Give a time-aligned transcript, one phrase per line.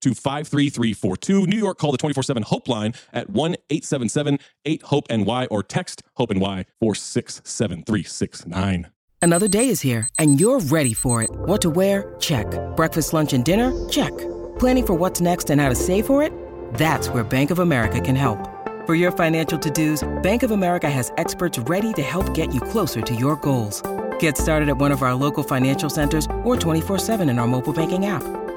[0.00, 1.46] to 53342.
[1.46, 5.62] New York, call the 24 7 Hope line at 1 877 8 Hope NY or
[5.62, 8.88] text Hope NY 467369.
[9.22, 11.28] Another day is here, and you're ready for it.
[11.30, 12.14] What to wear?
[12.20, 12.46] Check.
[12.74, 13.70] Breakfast, lunch, and dinner?
[13.90, 14.16] Check.
[14.58, 16.32] Planning for what's next and how to save for it?
[16.74, 18.38] That's where Bank of America can help.
[18.86, 22.62] For your financial to dos, Bank of America has experts ready to help get you
[22.62, 23.82] closer to your goals.
[24.18, 28.06] Get started at one of our local financial centers or 24-7 in our mobile banking
[28.06, 28.22] app.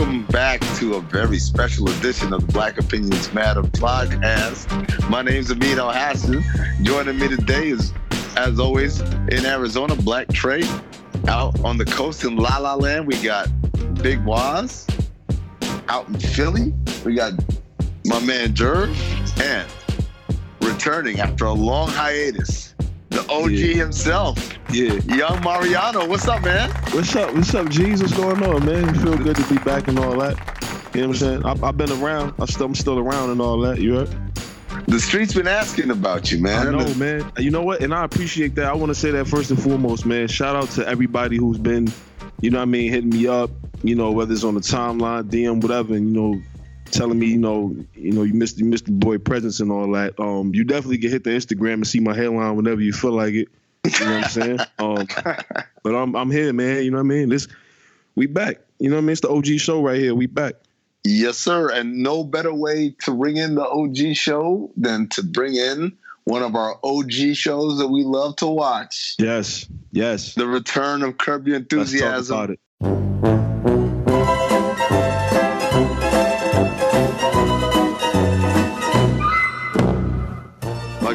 [0.00, 5.10] Welcome back to a very special edition of the Black Opinions Matter podcast.
[5.10, 6.42] My name's Amin Al Hassan.
[6.80, 7.92] Joining me today is,
[8.34, 10.62] as always, in Arizona, Black Trey.
[11.28, 13.48] Out on the coast in La La Land, we got
[14.02, 14.86] Big Waz.
[15.88, 16.72] Out in Philly,
[17.04, 17.34] we got
[18.06, 18.88] my man Jerv.
[19.38, 19.70] And
[20.62, 22.69] returning after a long hiatus,
[23.10, 23.74] the OG Yeah.
[23.74, 24.94] himself, Yeah.
[25.14, 26.06] Young Mariano.
[26.06, 26.70] What's up, man?
[26.92, 27.34] What's up?
[27.34, 28.00] What's up, G's?
[28.00, 28.88] What's going on, man?
[28.88, 30.36] It feel good to be back and all that.
[30.94, 31.44] You know what I'm saying?
[31.44, 32.34] I, I've been around.
[32.40, 33.80] I still, I'm still around and all that.
[33.80, 34.08] You heard?
[34.86, 36.68] The streets been asking about you, man.
[36.68, 37.30] I know, man.
[37.38, 37.82] You know what?
[37.82, 38.66] And I appreciate that.
[38.66, 40.26] I want to say that first and foremost, man.
[40.28, 41.92] Shout out to everybody who's been,
[42.40, 43.50] you know what I mean, hitting me up,
[43.82, 46.42] you know, whether it's on the timeline, DM, whatever, and, you know,
[46.90, 49.90] telling me, you know, you know, you missed you missed the boy presence and all
[49.92, 50.18] that.
[50.20, 53.34] Um, you definitely can hit the Instagram and see my hairline whenever you feel like
[53.34, 53.48] it.
[53.84, 54.58] You know what I'm saying?
[54.78, 55.06] Um,
[55.82, 56.84] but I'm I'm here, man.
[56.84, 57.28] You know what I mean?
[57.28, 57.48] This
[58.14, 58.60] we back.
[58.78, 59.12] You know what I mean?
[59.12, 60.14] It's the OG show right here.
[60.14, 60.54] We back.
[61.04, 61.70] Yes, sir.
[61.70, 66.42] And no better way to bring in the OG show than to bring in one
[66.42, 69.16] of our OG shows that we love to watch.
[69.18, 70.34] Yes, yes.
[70.34, 72.36] The return of Curb Your Let's talk Enthusiasm.
[72.36, 73.39] about it.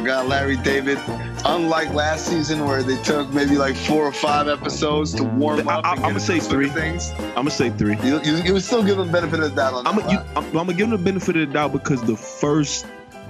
[0.06, 0.98] Guy Larry David.
[1.44, 5.84] Unlike last season where they took maybe like four or five episodes to warm up.
[5.84, 6.80] I- and I'ma say into the swing of three.
[6.82, 7.10] Things.
[7.10, 7.96] I'm gonna say three.
[8.02, 10.02] You, you, you would still give them the benefit of the doubt on I'm that.
[10.06, 10.18] gonna, you.
[10.36, 12.86] I'm, I'm gonna give them the benefit of the doubt because the first,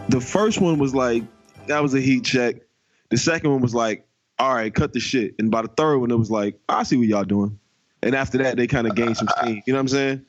[0.09, 1.23] the first one was like
[1.67, 2.57] that was a heat check.
[3.11, 4.07] The second one was like,
[4.39, 5.35] all right, cut the shit.
[5.39, 7.59] And by the third one, it was like, I see what y'all doing.
[8.03, 9.63] And after that, they kind of gained some steam.
[9.67, 10.27] You know what I'm saying?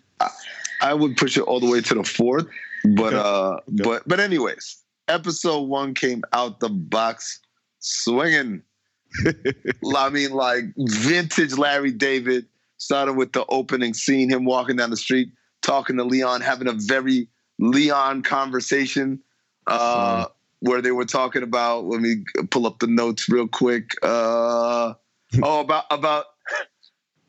[0.81, 2.47] I would push it all the way to the fourth,
[2.95, 3.17] but Okay.
[3.17, 4.77] uh, but but anyways,
[5.07, 7.39] episode one came out the box
[7.79, 8.61] swinging.
[9.95, 12.45] I mean, like vintage Larry David.
[12.79, 15.29] Started with the opening scene, him walking down the street,
[15.63, 17.27] talking to Leon, having a very
[17.57, 19.19] Leon conversation
[19.65, 20.25] uh,
[20.59, 21.85] where they were talking about.
[21.85, 23.95] Let me pull up the notes real quick.
[24.03, 24.93] Uh,
[25.41, 26.25] oh, about about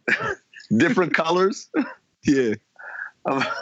[0.77, 1.71] different colors.
[2.25, 2.55] Yeah.
[3.25, 3.53] Oh,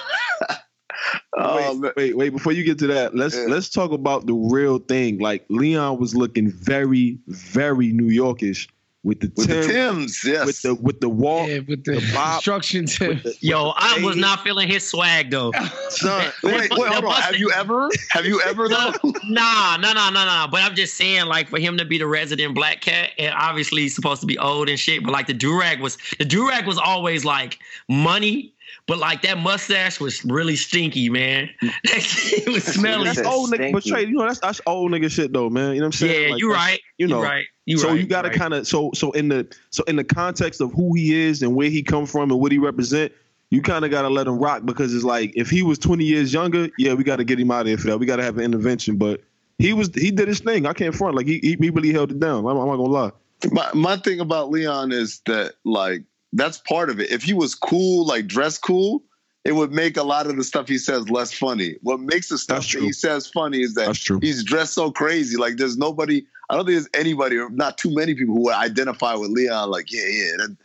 [1.37, 1.55] man.
[1.55, 2.29] wait, um, wait, wait.
[2.29, 3.45] Before you get to that, let's Yeah.
[3.47, 5.19] let's talk about the real thing.
[5.19, 8.67] Like Leon was looking very, very New Yorkish
[9.03, 10.45] with the with Tim, the Tims, yes.
[10.45, 11.47] with the with the wall.
[11.49, 13.25] Yeah, with the, the bob, construction tip.
[13.39, 15.51] Yo, I was not feeling his swag though.
[15.89, 16.31] son.
[16.43, 17.03] wait, wait, hold on.
[17.05, 17.89] must- Have you ever?
[18.11, 18.93] Have you ever though?
[19.23, 20.45] Nah, nah, nah, nah, nah.
[20.47, 23.83] But I'm just saying, like, for him to be the resident black cat, and obviously
[23.83, 25.03] he's supposed to be old and shit.
[25.03, 28.53] But like the durag was, the durag was always like money.
[28.87, 31.49] But like that mustache was really stinky, man.
[31.61, 31.71] Mm.
[31.91, 33.05] That shit was smelly.
[33.05, 33.89] That's old nigga, but stinky.
[33.89, 35.73] Trey, you know that's that's old nigga shit though, man.
[35.73, 36.23] You know what I'm saying?
[36.23, 36.79] Yeah, Like, you that's- right.
[36.97, 37.45] You know, you right.
[37.65, 37.99] You so right.
[37.99, 38.37] you got to right.
[38.37, 41.55] kind of so so in the so in the context of who he is and
[41.55, 43.11] where he come from and what he represent,
[43.49, 46.03] you kind of got to let him rock because it's like if he was 20
[46.03, 47.97] years younger, yeah, we got to get him out of here for that.
[47.97, 49.21] We got to have an intervention, but
[49.59, 50.65] he was he did his thing.
[50.65, 52.39] I can't front like he he, he really held it down.
[52.45, 53.11] I'm, I'm not gonna lie.
[53.51, 57.11] my my thing about Leon is that like that's part of it.
[57.11, 59.03] If he was cool, like dress cool,
[59.43, 61.75] it would make a lot of the stuff he says less funny.
[61.81, 64.19] What makes the stuff that he says funny is that That's true.
[64.21, 65.37] he's dressed so crazy.
[65.37, 66.23] Like there's nobody.
[66.49, 69.69] I don't think there's anybody, or not too many people who would identify with Leon.
[69.71, 70.57] Like yeah, yeah, that,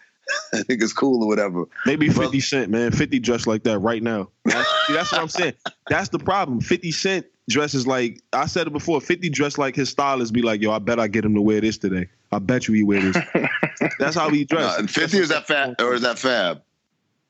[0.53, 1.65] I think it's cool or whatever.
[1.87, 2.91] Maybe Well- 50 Cent, man.
[2.93, 4.29] 50 dressed like that right now.
[4.45, 5.55] That's, see, that's what I'm saying.
[5.89, 6.61] That's the problem.
[6.61, 9.01] 50 Cent dresses like I said it before.
[9.01, 11.61] 50 dressed like his stylist be like, yo, I bet I get him to wear
[11.61, 12.09] this today.
[12.33, 13.17] I bet you he wear this.
[13.99, 14.79] that's how he dressed.
[14.79, 16.63] and Fifty is that fab or is that Fab?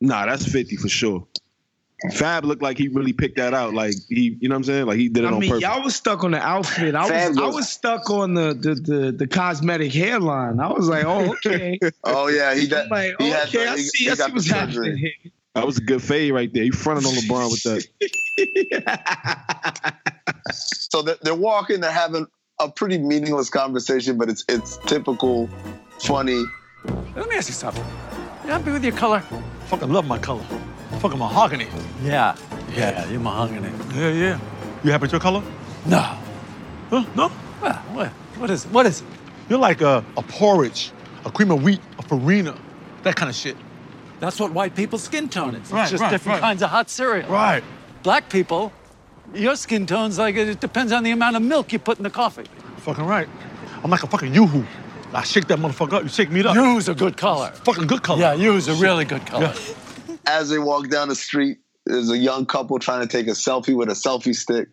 [0.01, 1.27] Nah, that's 50 for sure.
[2.13, 3.73] Fab looked like he really picked that out.
[3.73, 4.87] Like he, you know what I'm saying?
[4.87, 5.63] Like he did it I on mean, purpose.
[5.63, 6.95] y'all was stuck on the outfit.
[6.95, 10.61] I was, Fab I was- was stuck on the the, the the cosmetic hairline.
[10.61, 11.79] I was like, oh, okay.
[12.05, 12.85] Oh yeah, he got.
[12.85, 14.97] I'm like, he had okay, the- I see, he I got see what's the happening
[14.99, 15.33] here.
[15.57, 16.65] That was a good fade right there.
[16.65, 17.87] He fronted on LeBron with that.
[20.53, 21.81] So they're, they're walking.
[21.81, 22.27] They're having
[22.61, 25.49] a pretty meaningless conversation, but it's it's typical,
[25.99, 26.45] funny.
[27.17, 27.85] Let me ask you something.
[28.45, 29.21] You happy with your color?
[29.67, 30.45] Fucking love my color.
[31.01, 31.67] Fucking mahogany.
[32.03, 32.37] Yeah.
[32.75, 33.71] Yeah, you're mahogany.
[33.95, 34.41] Yeah, yeah.
[34.85, 35.43] You happy with your color?
[35.87, 36.17] No.
[36.91, 37.05] Huh?
[37.17, 37.33] No?
[37.61, 38.09] Well, what?
[38.39, 38.71] What is it?
[38.71, 39.07] What is it?
[39.49, 40.93] You're like a, a porridge,
[41.25, 42.57] a cream of wheat, a farina,
[43.03, 43.57] that kind of shit.
[44.21, 45.61] That's what white people's skin tone is.
[45.63, 46.49] It's Right, just right, different right.
[46.49, 47.29] kinds of hot cereal.
[47.29, 47.63] Right.
[48.03, 48.73] Black people,
[49.35, 52.11] your skin tone's like it depends on the amount of milk you put in the
[52.11, 52.45] coffee.
[52.79, 53.29] Fucking right.
[53.85, 54.65] I'm like a fucking yoo-hoo.
[55.13, 56.03] I shake that motherfucker up.
[56.03, 56.55] You shake me up.
[56.55, 57.51] You's a good color.
[57.65, 58.21] fucking good color.
[58.21, 59.53] Yeah, you's a really good color.
[59.55, 60.17] Yeah.
[60.27, 63.77] As they walk down the street, there's a young couple trying to take a selfie
[63.77, 64.69] with a selfie stick,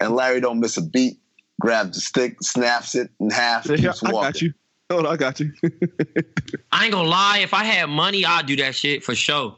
[0.00, 1.18] and Larry don't miss a beat.
[1.60, 4.18] Grabs the stick, snaps it in half, Yeah, keeps walking.
[4.18, 4.54] I got you.
[4.94, 5.52] Hold on, I got you.
[6.72, 7.38] I ain't gonna lie.
[7.42, 9.56] If I had money, I'd do that shit for sure.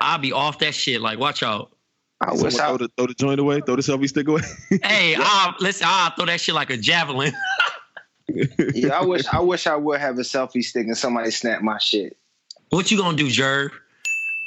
[0.00, 1.00] I'd be off that shit.
[1.00, 1.72] Like, watch out.
[2.20, 4.42] I Someone wish I, throw, the, throw the joint away, throw the selfie stick away.
[4.84, 5.88] Hey, I listen.
[5.90, 7.32] I'll throw that shit like a javelin.
[8.74, 11.78] yeah, I wish I wish I would have a selfie stick and somebody snap my
[11.78, 12.16] shit.
[12.70, 13.70] what you gonna do, Jerv?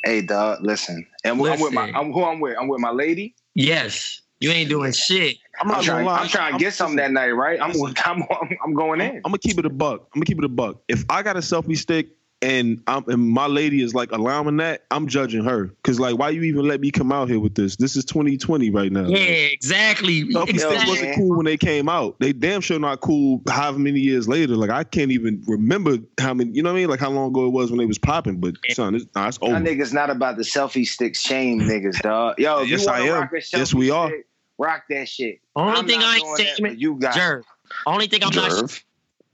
[0.06, 1.06] Hey, dog, listen.
[1.26, 2.58] And I'm with my I'm who I'm with.
[2.58, 3.36] I'm with my lady.
[3.56, 5.38] Yes, you ain't doing shit.
[5.62, 6.22] I'm I'm trying, gonna lie.
[6.22, 7.60] I'm trying to get something that night, right?
[7.62, 7.72] I'm
[8.06, 9.18] I'm, I'm, I'm going in.
[9.18, 10.02] I'm gonna keep it a buck.
[10.14, 10.82] I'm gonna keep it a buck.
[10.88, 12.10] If I got a selfie stick
[12.42, 15.76] and I'm and my lady is like allowing that, I'm judging her.
[15.84, 17.76] Cause like, why you even let me come out here with this?
[17.76, 19.08] This is 2020 right now.
[19.08, 20.24] Yeah, exactly.
[20.24, 22.18] Selfie sticks wasn't cool when they came out.
[22.22, 24.56] They damn sure not cool however many years later.
[24.56, 26.52] Like I can't even remember how many.
[26.54, 26.90] You know what I mean?
[26.90, 28.40] Like how long ago it was when they was popping.
[28.40, 29.60] But son, it's, nah, it's Y'all over.
[29.60, 32.40] niggas not about the selfie stick shame niggas, dog.
[32.40, 33.14] Yo, Yes, you I am.
[33.24, 34.08] rock a Yes, we are.
[34.08, 34.26] stick,
[34.60, 35.40] Rock that shit.
[35.56, 37.20] Only I'm thing not I doing ain't that, saying, but you got it.
[37.20, 37.44] Jerv.
[37.88, 38.84] Only thing I'm not Jerv.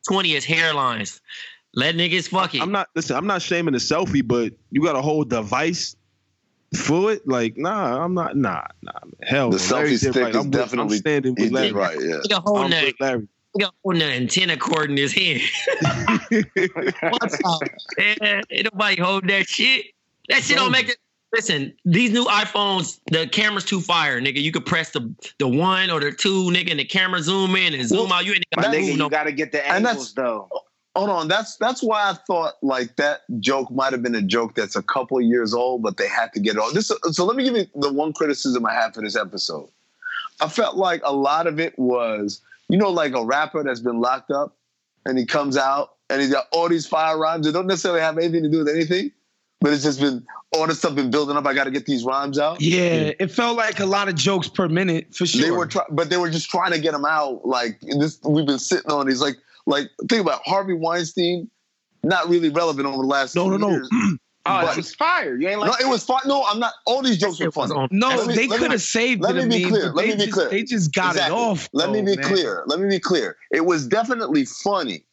[0.08, 1.20] twenty is hairlines.
[1.74, 2.62] Let niggas fuck it.
[2.62, 3.17] I'm not listen.
[3.17, 5.96] I'm not shaming the selfie, but you got a whole device
[6.77, 7.27] for it.
[7.27, 8.38] Like nah, I'm not.
[8.38, 8.91] Nah, nah.
[9.24, 9.75] Hell, The no.
[9.77, 10.29] Larry selfie stick right.
[10.29, 11.72] is I'm with- I'm definitely- standing with Larry.
[11.74, 12.20] right, yeah.
[12.25, 13.27] Nigga holding I'm that, with Larry.
[13.60, 15.41] nigga holding that antenna cord in his hand.
[17.10, 17.62] What's up?
[18.22, 19.88] Man, ain't nobody hold that shit.
[20.29, 20.98] That shit don't make it.
[21.34, 24.41] Listen, these new iPhones, the camera's too fire, nigga.
[24.41, 27.74] You could press the the one or the two, nigga, and the camera zoom in
[27.74, 28.25] and zoom Well, out.
[28.25, 29.10] You ain't got to nigga, you no.
[29.10, 30.50] gotta get the And angles though.
[30.96, 34.55] Hold on, that's that's why I thought like that joke might have been a joke
[34.55, 36.74] that's a couple of years old, but they had to get it on.
[36.74, 39.67] This so let me give you the one criticism I have for this episode.
[40.39, 44.00] I felt like a lot of it was, you know, like a rapper that's been
[44.00, 44.55] locked up
[45.05, 48.17] and he comes out and he's got all these fire rhymes that don't necessarily have
[48.17, 49.12] anything to do with anything,
[49.62, 51.45] but it's just been all this stuff been building up.
[51.45, 52.62] I got to get these rhymes out.
[52.62, 55.41] Yeah, it felt like a lot of jokes per minute for sure.
[55.41, 57.45] They were, try- but they were just trying to get them out.
[57.45, 59.07] Like this, we've been sitting on.
[59.07, 59.21] these.
[59.21, 59.35] like,
[59.65, 61.50] like think about Harvey Weinstein,
[62.03, 63.69] not really relevant over the last No, two no, no.
[63.71, 63.89] years.
[64.47, 65.35] Ah, oh, But- it was fire.
[65.35, 66.19] You ain't like no, like it was fun.
[66.27, 66.74] No, I'm not.
[66.85, 67.74] All these jokes were funny.
[67.89, 69.47] No, me- they let me- could have saved let it.
[69.47, 69.91] me be mean, clear.
[69.91, 70.50] Let they me be clear.
[70.51, 71.35] They just got Exactly.
[71.35, 71.67] it off.
[71.74, 72.24] Let me be man.
[72.24, 72.63] clear.
[72.67, 73.38] Let me be clear.
[73.51, 75.03] It was definitely funny.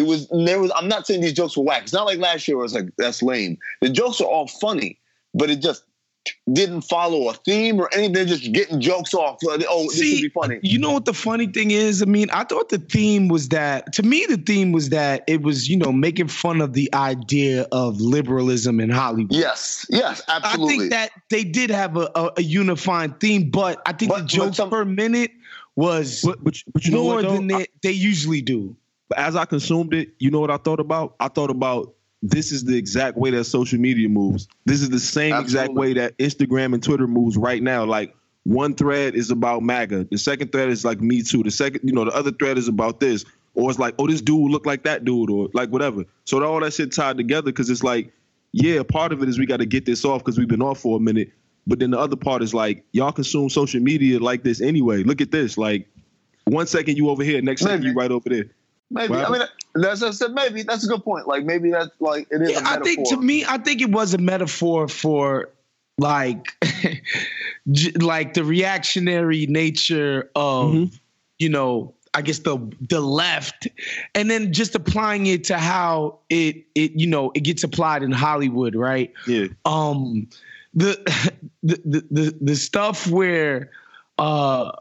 [0.00, 0.72] It was there was.
[0.74, 1.82] I'm not saying these jokes were whack.
[1.84, 2.56] It's not like last year.
[2.56, 3.58] Where it's like that's lame.
[3.82, 4.98] The jokes are all funny,
[5.34, 5.84] but it just
[6.52, 8.12] didn't follow a theme or anything.
[8.12, 9.38] They're just getting jokes off.
[9.42, 10.60] Like, Oh, this See, would be funny.
[10.62, 12.02] You know what the funny thing is?
[12.02, 15.42] I mean, I thought the theme was that to me the theme was that it
[15.42, 19.32] was, you know, making fun of the idea of liberalism in Hollywood.
[19.32, 20.74] Yes, yes, absolutely.
[20.74, 24.22] I think that they did have a, a, a unifying theme, but I think But-
[24.22, 25.30] the jokes some- per minute
[25.76, 27.34] was But but, but you know more what though?
[27.36, 28.76] than they, they usually do.
[29.10, 31.16] But as I consumed it, you know what I thought about?
[31.20, 34.46] I thought about this is the exact way that social media moves.
[34.66, 37.84] This is the same exact way that Instagram and Twitter moves right now.
[37.84, 38.14] Like
[38.44, 41.92] one thread is about MAGA, the second thread is like Me Too, the second, you
[41.92, 43.24] know, the other thread is about this,
[43.54, 46.04] or it's like, oh, this dude look like that dude, or like whatever.
[46.24, 48.12] So all that shit tied together because it's like,
[48.52, 50.78] yeah, part of it is we got to get this off because we've been off
[50.78, 51.32] for a minute.
[51.66, 55.02] But then the other part is like, y'all consume social media like this anyway.
[55.02, 55.58] Look at this.
[55.58, 55.88] Like,
[56.44, 58.44] one second you over here, next second you right over there.
[58.90, 59.12] Maybe.
[59.12, 60.62] Well- I mean, that's I said maybe.
[60.62, 61.28] That's a good point.
[61.28, 62.80] Like maybe that's like it is a Yeah, metaphor.
[62.80, 65.50] I think to me, I think it was a metaphor for
[65.98, 66.46] like,
[68.00, 70.98] like the reactionary nature of, Mhm.
[71.38, 73.68] you know, I guess the the left,
[74.16, 78.10] and then just applying it to how it it you know it gets applied in
[78.10, 79.12] Hollywood, right?
[79.28, 79.46] Yeah.
[79.64, 80.26] um
[80.74, 80.98] the
[81.62, 83.70] the the the, the stuff where
[84.18, 84.72] uh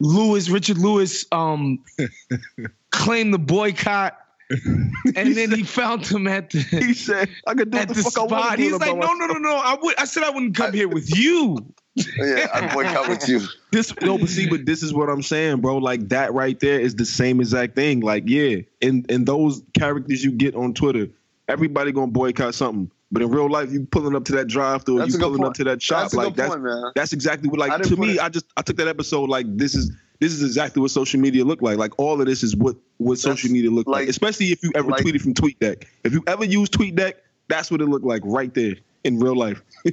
[0.00, 1.82] Lewis Richard Lewis um
[3.00, 4.16] claimed the boycott
[4.50, 6.58] and then he found him at the.
[6.58, 8.50] He the said, I could do at what the the fuck I want spot.
[8.50, 9.56] to do He's like, no, no, no, no.
[9.56, 9.96] I would.
[9.96, 11.72] I said I wouldn't come here with you.
[11.94, 13.40] yeah, I boycott with you.
[13.72, 15.76] This no, but see, but this is what I'm saying, bro.
[15.76, 18.00] Like that right there is the same exact thing.
[18.00, 21.06] Like, yeah, in in those characters you get on Twitter,
[21.46, 22.90] everybody gonna boycott something.
[23.12, 25.50] But in real life, you pulling up to that drive through, you pulling point.
[25.50, 28.14] up to that shop, That's like that's point, that's exactly what like to me.
[28.14, 31.18] it- I just I took that episode like this is this is exactly what social
[31.18, 31.78] media look like.
[31.78, 34.70] Like all of this is what what social media look like, like- especially if you
[34.74, 35.84] ever like- tweeted from TweetDeck.
[36.04, 37.14] If you ever use TweetDeck,
[37.48, 39.62] that's what it looked like right there in real life.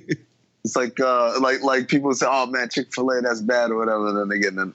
[0.65, 3.77] It's like uh like like people say, oh man, Chick Fil A that's bad or
[3.77, 4.11] whatever.
[4.11, 4.73] Then they get in.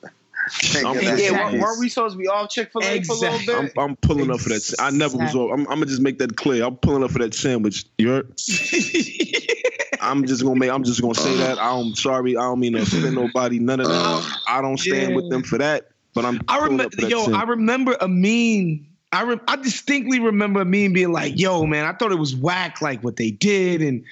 [0.73, 3.17] They I'm- Yeah, that weren't, we supposed to be off Chick Fil A for a
[3.17, 3.73] little bit?
[3.77, 4.75] I'm, I'm pulling up for that.
[4.79, 5.35] I never was.
[5.35, 5.51] off.
[5.53, 6.65] I'm, I'm gonna just make that clear.
[6.65, 7.85] I'm pulling up for that sandwich.
[7.99, 8.29] You heard?
[10.01, 10.71] I'm just gonna make.
[10.71, 11.59] I'm just gonna say that.
[11.61, 12.37] I'm sorry.
[12.37, 13.59] I don't mean to offend nobody.
[13.61, 14.41] None of that.
[14.49, 15.89] I don't stand with them for that.
[16.15, 16.41] But I'm.
[16.49, 17.49] I remember, up for that yo, I sandwich.
[17.49, 18.87] remember Amin.
[19.13, 22.81] I re- I distinctly remember Amin being like, "Yo, man, I thought it was whack,
[22.83, 24.05] like what they did, and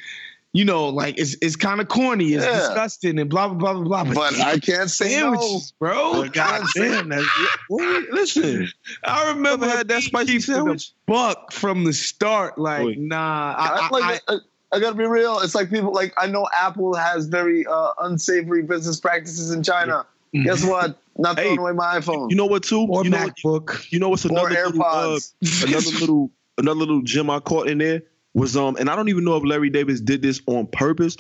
[0.53, 2.59] you know, like it's it's kind of corny, it's Yeah.
[2.59, 5.35] disgusting, and blah blah blah blah blah." But I can't say no.
[5.35, 6.29] sandwiches, bro.
[6.29, 7.09] God damn.
[7.09, 7.27] That's,
[7.69, 8.69] listen.
[9.05, 10.93] I remember Ever had that spicy keeping sandwich?
[11.07, 12.95] Buck from the start, like, Boy.
[12.99, 13.55] nah.
[13.57, 14.37] I, I, I, like, I,
[14.73, 15.39] I gotta be real.
[15.41, 20.07] It's like people like I know Apple has very uh, unsavory business practices in China.
[20.33, 20.97] Guess what?
[21.19, 22.31] Not Hey, throwing away my iPhone.
[22.31, 22.63] You know what?
[22.63, 22.87] Too.
[22.89, 23.19] or you know.
[23.19, 23.93] What, MacBook.
[23.93, 25.19] you know what's another little, uh,
[25.67, 28.03] another little another little gem I caught in there
[28.35, 31.17] was um and I don't even know if Larry Davis did this on purpose,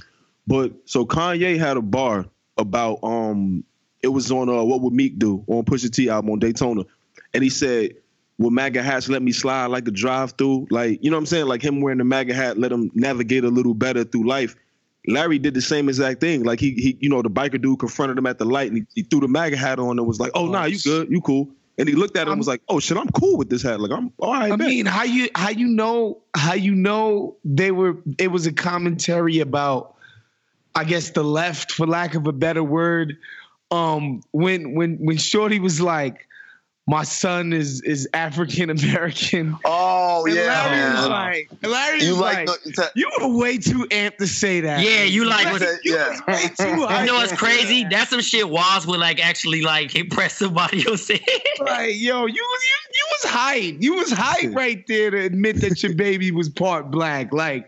[0.46, 2.26] but so Kanye had a bar
[2.56, 3.64] about um
[4.02, 6.84] it was on uh what would Meek do on Pusha T album on Daytona,
[7.34, 7.92] and he said.
[8.38, 10.66] Will MAGA hats let me slide like a drive through?
[10.70, 11.44] Like, you know what I'm saying?
[11.44, 14.56] Like him wearing the MAGA hat let him navigate a little better through life.
[15.06, 16.44] Larry did the same exact thing.
[16.44, 18.86] Like he, he you know, the biker dude confronted him at the light and he,
[18.94, 21.50] he threw the MAGA hat on and was like, "Oh, nah, you good, you cool."
[21.78, 23.80] And he looked at him and was like, "Oh shit, I'm cool with this hat.
[23.80, 27.36] Like I'm all right." I bet." mean, how you how you know how you know
[27.44, 29.94] they were it was a commentary about
[30.74, 33.16] I guess the left for lack of a better word
[33.70, 36.26] um when when when Shorty was like
[36.86, 39.56] my son is is African American.
[39.64, 43.58] oh And yeah, Larry was like Larry you was like, like, the, you were way
[43.58, 44.82] too amped to say that.
[44.82, 46.08] Yeah, you like Like, what- that- you yeah.
[46.08, 47.82] was way too You know what's crazy?
[47.84, 47.90] that.
[47.90, 51.08] That's some shit Waz would like actually like impress somebody else.
[51.60, 53.76] Like, yo, you was you, you was hype.
[53.78, 57.32] You was hype right there to admit that your baby was part black.
[57.32, 57.66] Like,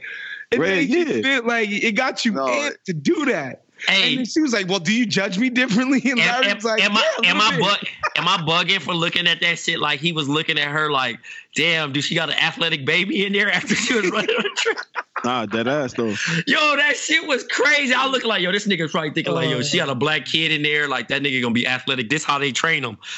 [0.51, 1.23] it Red, made you yeah.
[1.23, 3.63] feel like it got you No, amped to do that.
[3.89, 6.47] And hey, then she was like, "Well, do you judge me differently?" And am, Larry
[6.47, 7.79] am, was like, am I "Yeah, a am I bit." bug,
[8.17, 11.19] am I bugging for looking at that shit like he was looking at her like,
[11.55, 14.51] damn, do she got an athletic baby in there after she was running on the
[14.57, 14.87] track?
[15.25, 16.09] Nah, that ass though.
[16.49, 17.95] Yo, that shit was crazy.
[17.95, 20.51] I look like, yo, this nigga's probably thinking like, yo, she got a black kid
[20.51, 20.89] in there.
[20.89, 22.11] Like that nigga gonna be athletic.
[22.11, 22.99] This how they train him.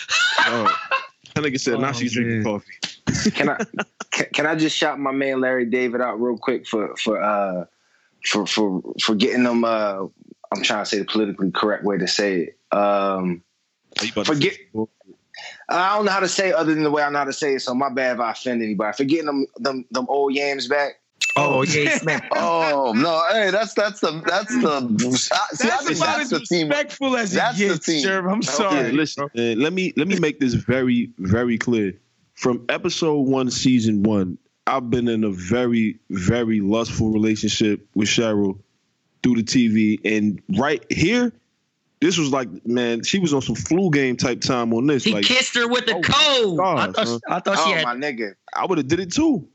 [0.47, 0.76] Oh,
[1.35, 2.73] that nigga said, "Now Oh, she's drinking coffee."
[3.30, 3.59] Can I
[4.11, 7.64] can, can I just shout my man Larry David out real quick for for uh
[8.26, 10.06] for for for getting them uh
[10.53, 12.59] I'm trying to say the politically correct way to say it.
[12.77, 13.43] Um
[14.01, 14.59] Are you about to Forget-
[15.69, 17.33] I don't know how to say it other than the way I know how to
[17.33, 18.97] say it, so my bad if I offend anybody.
[18.97, 21.01] For getting them them them old yams back.
[21.37, 22.29] Oh yeah, smack.
[22.37, 23.23] Oh no!
[23.33, 25.17] Hey, that's that's the that's the.
[25.17, 26.69] See, I That's think about that's as the team.
[26.69, 28.07] respectful as That's it the gets, team.
[28.07, 28.31] Sherb.
[28.33, 28.87] I'm sorry.
[28.89, 31.93] Yeah, listen, uh, let me let me make this very very clear.
[32.35, 38.61] From episode one, season one, I've been in a very very lustful relationship with Cheryl
[39.25, 41.33] through the TV, and right here,
[42.00, 45.02] this was like, man, she was on some flu game type time on this.
[45.02, 46.61] He like, kissed her with the Oh, code.
[46.61, 47.21] I thought, son.
[47.28, 47.85] I thought she Oh had.
[47.85, 48.35] my nigga.
[48.54, 49.49] I would have did it too.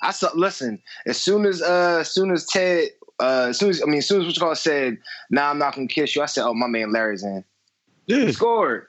[0.00, 0.30] I saw.
[0.34, 3.98] Listen, as soon as uh, as soon as Ted, uh, as soon as I mean,
[3.98, 4.96] as soon as what you call it said,
[5.30, 7.42] "Nah, I'm not gonna kiss you." I said, "Oh, my man Larry's in."
[8.06, 8.86] Yeah, He scored.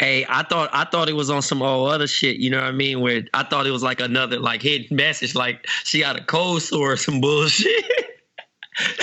[0.00, 2.38] Hey, I thought I thought it was on some old other shit.
[2.38, 3.00] You know what I mean?
[3.00, 6.62] Where I thought it was like another like hidden message, like she got a cold
[6.62, 7.84] sore or some bullshit.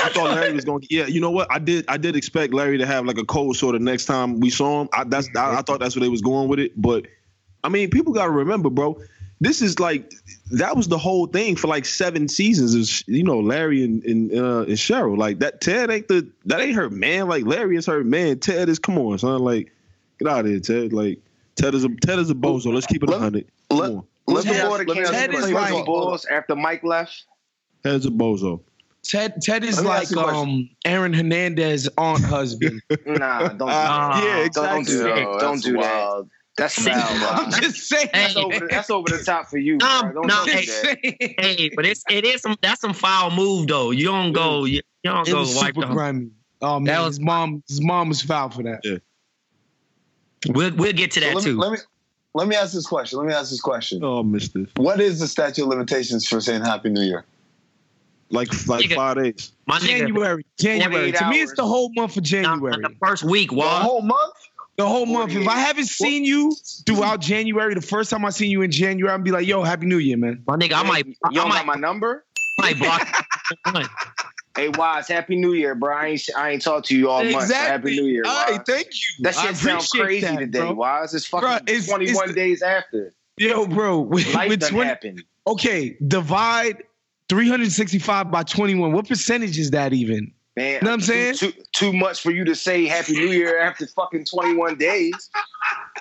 [0.04, 0.82] I thought Larry was going.
[0.82, 1.48] to Yeah, you know what?
[1.52, 1.86] I did.
[1.88, 4.82] I did expect Larry to have like a cold sore the next time we saw
[4.82, 4.90] him.
[4.94, 5.28] I, that's.
[5.36, 6.80] I, I thought that's where they was going with it.
[6.80, 7.08] But
[7.64, 9.00] I mean, people got to remember, bro.
[9.42, 10.12] This is like
[10.52, 12.76] that was the whole thing for like seven seasons.
[12.76, 15.62] Is you know Larry and and, uh, and Cheryl like that.
[15.62, 17.28] Ted ain't the that ain't her man.
[17.30, 18.40] Like Larry is her man.
[18.40, 19.40] Ted is come on, son.
[19.42, 19.72] Like
[20.20, 20.92] get out of here, Ted.
[20.92, 21.20] Like
[21.56, 22.74] Ted is a Ted is a bozo.
[22.74, 23.46] Let's keep it Let- hundred.
[23.70, 24.04] let- Come on.
[24.28, 25.76] Let me Before ask, the let me ask Kansas Ted you a is City question.
[25.78, 27.24] like- Bulls after Mike left.
[27.84, 28.60] Ted's a bozo.
[28.60, 28.69] Ted Ted is Let me like
[29.14, 30.36] ask you a question.
[30.36, 32.82] um Aaron Hernandez aunt husband.
[33.06, 33.58] Nah, don't.
[33.58, 34.24] do Uh, that.
[34.24, 35.06] yeah, Don't, don't do exactly.
[35.06, 35.18] that.
[35.18, 36.26] Yo, Don't that's do that.
[36.58, 37.28] That's See, foul.
[37.46, 38.10] I'm just saying.
[38.12, 38.60] That's over.
[38.60, 39.78] The, that's over the top for you.
[39.78, 39.88] Bro.
[39.88, 40.98] Um, Don't no, do hey, that.
[41.40, 43.92] hey, but it's it is some that's some foul move though.
[43.92, 46.30] You don't go you, you don't It go was wipe super the grimy.
[46.62, 48.82] Oh man, That was- his mom his mom was foul for that.
[50.48, 51.58] We'll we'll get to So that let me, too.
[51.60, 51.78] let me
[52.34, 53.20] let me ask this question.
[53.20, 54.04] Let me ask this question.
[54.04, 54.66] Oh, Mister.
[54.76, 57.26] What is the statute of limitations for saying Happy New Year?
[58.32, 58.96] Like like Nigga.
[58.96, 59.52] five days.
[59.66, 61.12] My nigga, January, January.
[61.12, 62.78] 48 To me, it's the whole month of January.
[62.78, 63.66] not the first week, why?
[63.66, 64.34] The whole month?
[64.78, 65.36] The whole month.
[65.36, 66.56] If I haven't seen you
[66.86, 69.86] throughout January, the first time I seen you in January, I'm be like, "Yo, Happy
[69.88, 72.26] New Year, man." My nigga, I might You I don't might, got my number.
[72.60, 73.26] might block.
[74.56, 75.96] Hey, Wise, Happy New Year, bro.
[75.96, 77.48] I ain't I ain't talked to you all month.
[77.48, 78.58] So Happy New Year, All Wise.
[78.58, 79.24] right, thank you.
[79.24, 80.74] That I shit sounds crazy that, today, bro.
[80.74, 81.14] Wise.
[81.14, 83.14] It's fucking Bro, it's- 21 it's- days after.
[83.38, 85.24] Yo, bro, with, Life with done 20 happened.
[85.48, 86.84] okay, divide
[87.30, 88.92] 365 by 21.
[88.92, 90.32] What percentage is that even?
[90.58, 91.36] Man, you Know what I'm too- saying?
[91.36, 95.30] Too, too much for you to say Happy New Year after fucking 21 days.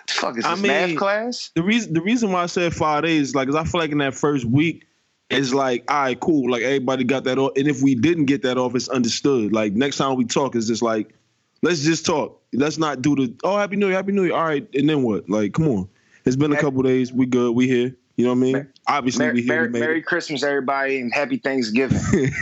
[0.06, 1.50] The fuck is I this mean- math class?
[1.54, 3.98] the reason the reason why I said five days, like, is I feel like in
[3.98, 4.84] that first week,
[5.30, 6.50] it's like, all right, cool.
[6.50, 9.52] Like everybody got that off, and if we didn't get that off, it's understood.
[9.52, 11.14] Like next time we talk, it's just like,
[11.62, 12.40] let's just talk.
[12.54, 14.34] Let's not do the oh Happy New Year, Happy New Year.
[14.34, 15.28] All right, and then what?
[15.28, 15.88] Like, come on.
[16.24, 17.12] It's been a couple days.
[17.12, 17.54] We good.
[17.54, 17.94] We here.
[18.16, 18.68] You know what I mean?
[18.88, 19.48] Mer- Obviously, Merry, we here.
[19.48, 21.98] Merry, we made Merry Christmas, everybody, and Happy Thanksgiving.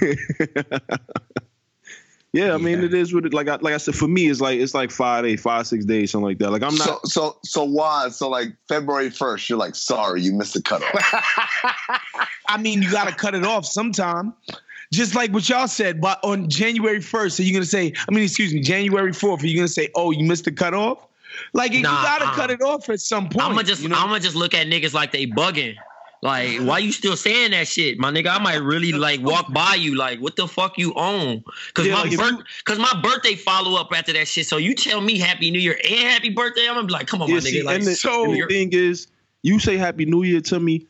[2.32, 3.48] yeah, I mean, it is what it like.
[3.48, 6.10] I, like I said, for me, it's like it's like five days, five six days,
[6.12, 6.50] something like that.
[6.50, 6.86] Like I'm not.
[6.86, 8.08] so so so why?
[8.10, 10.90] So like February first, you're like, sorry, you missed the cutoff.
[12.48, 14.32] I mean, you got to cut it off sometime.
[14.92, 18.14] Just like what y'all said, but on January 1st, are you going to say, I
[18.14, 21.04] mean, excuse me, January 4th, are you going to say, oh, you missed the cutoff?
[21.52, 23.44] Like, you got to uh, cut it off at some point.
[23.44, 23.96] I'm gonna just you know?
[23.96, 25.74] I'm gonna just look at niggas like they bugging.
[26.22, 28.28] Like, why you still saying that shit, my nigga?
[28.28, 31.44] I might really like walk by you, like, what the fuck you own?
[31.74, 34.46] Cause Yeah, my like, birth, you- cause my birthday follow up after that shit.
[34.46, 37.22] So you tell me Happy New Year and Happy Birthday, I'm gonna be like, come
[37.22, 37.64] on, Yeah, my see, nigga.
[37.64, 39.08] Like, and the, so- and the thing is,
[39.42, 40.86] you say Happy New Year to me.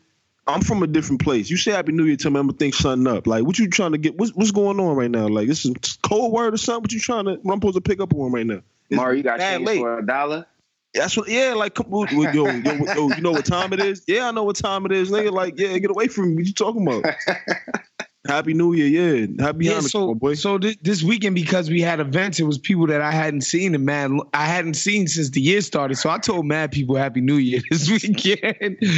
[0.48, 1.50] I'm from a different place.
[1.50, 3.26] You say Happy New Year to me, I'm gonna think something up.
[3.26, 4.16] Like, what you trying to get?
[4.16, 5.26] What's, what's going on right now?
[5.26, 6.82] Like, this is cold word or something?
[6.82, 7.32] What you trying to?
[7.42, 8.60] What I'm supposed to pick up on right now?
[8.88, 9.78] It's Mario, you got bad change late.
[9.80, 10.46] for a dollar?
[10.94, 11.28] That's what.
[11.28, 14.02] Yeah, like, come on, yo, yo, yo, yo, you know what time it is?
[14.06, 15.30] Yeah, I know what time it is, nigga.
[15.30, 16.36] Like, yeah, get away from me.
[16.36, 17.04] What you talking about?
[18.26, 19.26] Happy New Year, yeah.
[19.44, 20.34] Happy yeah, Hanukkah, so, boy.
[20.34, 23.72] so thi- this weekend, because we had events, it was people that I hadn't seen,
[23.72, 25.94] and man, I hadn't seen since the year started.
[25.96, 28.42] So I told mad people Happy New Year this weekend.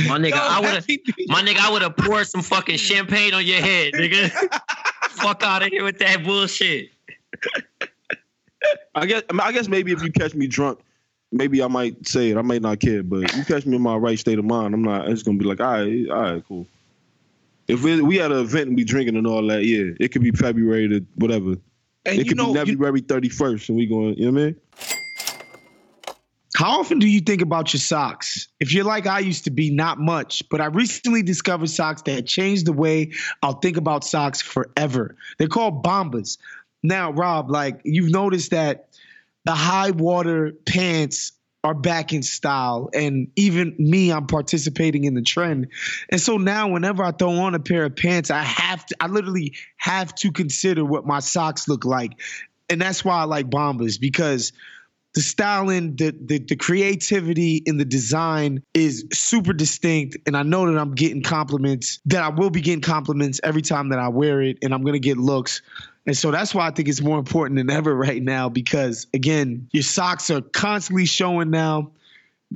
[0.09, 1.27] My nigga, Yo, I would've- Happy New Year.
[1.29, 4.31] my nigga, I would have poured some fucking champagne on your head, nigga.
[5.11, 6.91] Fuck out of here with that bullshit.
[8.95, 9.23] I guess.
[9.29, 10.79] I, mean, I guess maybe if you catch me drunk,
[11.33, 12.37] maybe I might say it.
[12.37, 14.83] I might not care, but you catch me in my right state of mind, I'm
[14.83, 15.09] not.
[15.09, 16.67] It's gonna be like, all right, all right, cool.
[17.67, 20.23] If it, we had an event and we drinking and all that, yeah, it could
[20.23, 21.57] be February to whatever.
[22.07, 24.15] And it could know, be February 31st, and we going.
[24.15, 24.57] You know what I mean?
[26.57, 28.49] How often do you think about your socks?
[28.59, 32.27] If you're like I used to be, not much, but I recently discovered socks that
[32.27, 33.13] changed the way
[33.45, 35.15] I'll think about socks forever.
[35.39, 36.37] They're called Bombas.
[36.83, 38.88] Now, Rob, like you've noticed that
[39.45, 41.33] the high water pants
[41.65, 45.69] are back in style, and even me, I'm participating in the trend.
[46.09, 49.09] And so now, whenever I throw on a pair of pants, I have to, I
[49.09, 52.13] literally have to consider what my socks look like,
[52.69, 54.53] and that's why I like Bombas because
[55.15, 60.71] the styling, the, the the creativity in the design is super distinct, and I know
[60.71, 61.99] that I'm getting compliments.
[62.07, 64.99] That I will be getting compliments every time that I wear it, and I'm gonna
[64.99, 65.63] get looks.
[66.09, 69.69] And so that's why I think it's more important than ever right now because again,
[69.73, 71.93] your socks are constantly showing now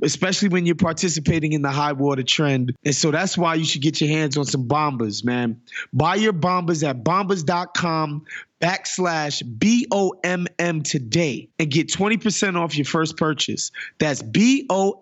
[0.01, 2.75] especially when you're participating in the high water trend.
[2.83, 5.61] And so that's why you should get your hands on some Bombas, man.
[5.93, 8.25] Buy your Bombas at bombas.com
[8.59, 13.71] backslash B-O-M-M today and get 20% off your first purchase.
[13.99, 14.95] That's B-O-M-B-A-S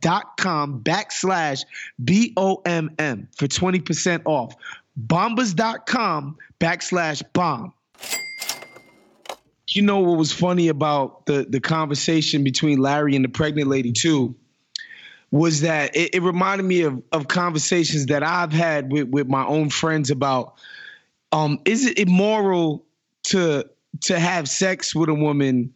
[0.00, 1.64] dot com backslash
[2.02, 4.56] B-O-M-M for 20% off.
[4.98, 7.72] Bombas.com backslash bomb
[9.74, 13.92] you know what was funny about the the conversation between Larry and the pregnant lady
[13.92, 14.34] too
[15.30, 19.44] was that it, it, reminded me of of conversations that I've had with with my
[19.44, 20.54] own friends about
[21.32, 22.84] um is it immoral
[23.24, 23.64] to
[24.02, 25.74] to have sex with a woman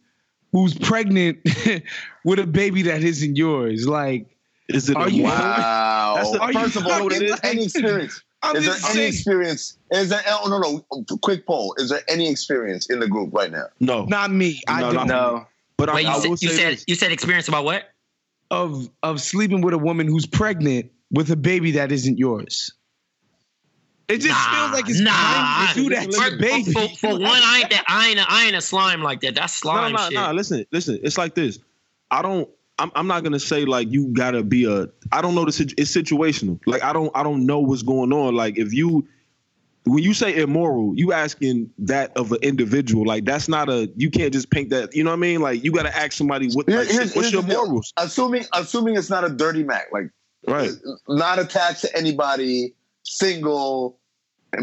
[0.51, 1.39] who's pregnant
[2.25, 4.35] with a baby that isn't yours like
[4.67, 6.13] is it are a, you wow?
[6.15, 8.23] That's the, first of all, it any, any experience?
[8.45, 9.77] I'm is there just any experience?
[9.91, 10.21] Is there?
[10.27, 11.17] Oh no, no.
[11.21, 11.75] Quick poll.
[11.77, 13.65] Is there any experience in the group right now?
[13.79, 15.47] No, not me I No, don't No.
[15.77, 16.85] but Wait, I, I you, will said, you say said this.
[16.87, 17.89] you said experience about what?
[18.51, 22.71] of of sleeping with a woman who's pregnant with a baby that isn't yours.
[24.07, 25.11] It just Nah, feels like it's nah.
[25.11, 26.71] time to do that to For, your baby.
[26.73, 27.85] for, for one, I ain't that.
[27.87, 28.19] I ain't.
[28.19, 29.33] A, I ain't a slime like that.
[29.33, 30.13] That's No, slime no, shit.
[30.13, 30.31] no.
[30.31, 30.99] Listen, listen.
[31.01, 31.57] It's like this.
[32.11, 32.47] I don't.
[32.77, 34.87] I'm, I'm not gonna say like you gotta be a.
[35.11, 35.51] I don't know the.
[35.51, 36.59] situ- It's situational.
[36.65, 37.09] Like I don't.
[37.15, 38.35] I don't know what's going on.
[38.35, 39.07] Like if you,
[39.85, 43.05] when you say immoral, you asking that of an individual.
[43.05, 43.89] Like that's not a.
[43.95, 44.93] You can't just paint that.
[44.93, 45.39] You know what I mean?
[45.41, 46.67] Like you gotta ask somebody what.
[46.67, 47.93] Like, here's- what's here's your morals?
[47.97, 50.09] Assuming, assuming it's not a dirty Mac, like
[50.47, 50.71] Right.
[51.07, 53.97] not attached to anybody, single,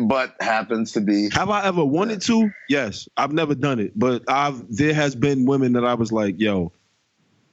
[0.07, 1.31] but happens to be.
[1.33, 2.51] Have I ever wanted to?
[2.69, 3.09] Yes.
[3.17, 4.63] I've never done it, but I've.
[4.69, 6.73] There has been women that I was like, yo.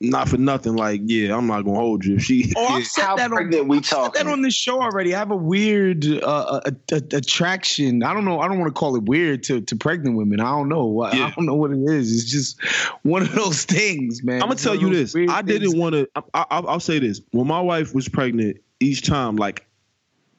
[0.01, 2.15] Not for nothing, like yeah, I'm not gonna hold you.
[2.15, 4.81] If she, Oh, I've said How that on we I've said that on this show
[4.81, 5.13] already.
[5.13, 8.01] I have a weird uh, a, a- attraction.
[8.01, 8.39] I don't know.
[8.39, 10.39] I don't want to call it weird to, to pregnant women.
[10.39, 11.01] I don't know.
[11.01, 11.25] I, Yeah.
[11.25, 12.13] I don't know what it is.
[12.15, 12.61] It's just
[13.03, 14.35] one of those things, man.
[14.35, 15.13] I'm gonna It's tell you this.
[15.29, 16.07] I didn't want to.
[16.15, 17.19] I, I, I'll say this.
[17.31, 19.67] When my wife was pregnant, each time, like,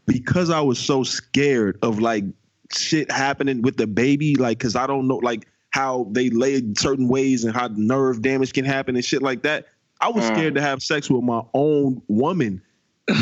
[0.06, 2.24] because I was so scared of like
[2.72, 7.08] shit happening with the baby, like, cause I don't know, like, how they laid certain
[7.08, 9.66] ways and how nerve damage can happen and shit like that.
[10.00, 10.34] I was Mm.
[10.34, 12.62] scared to have sex with my own woman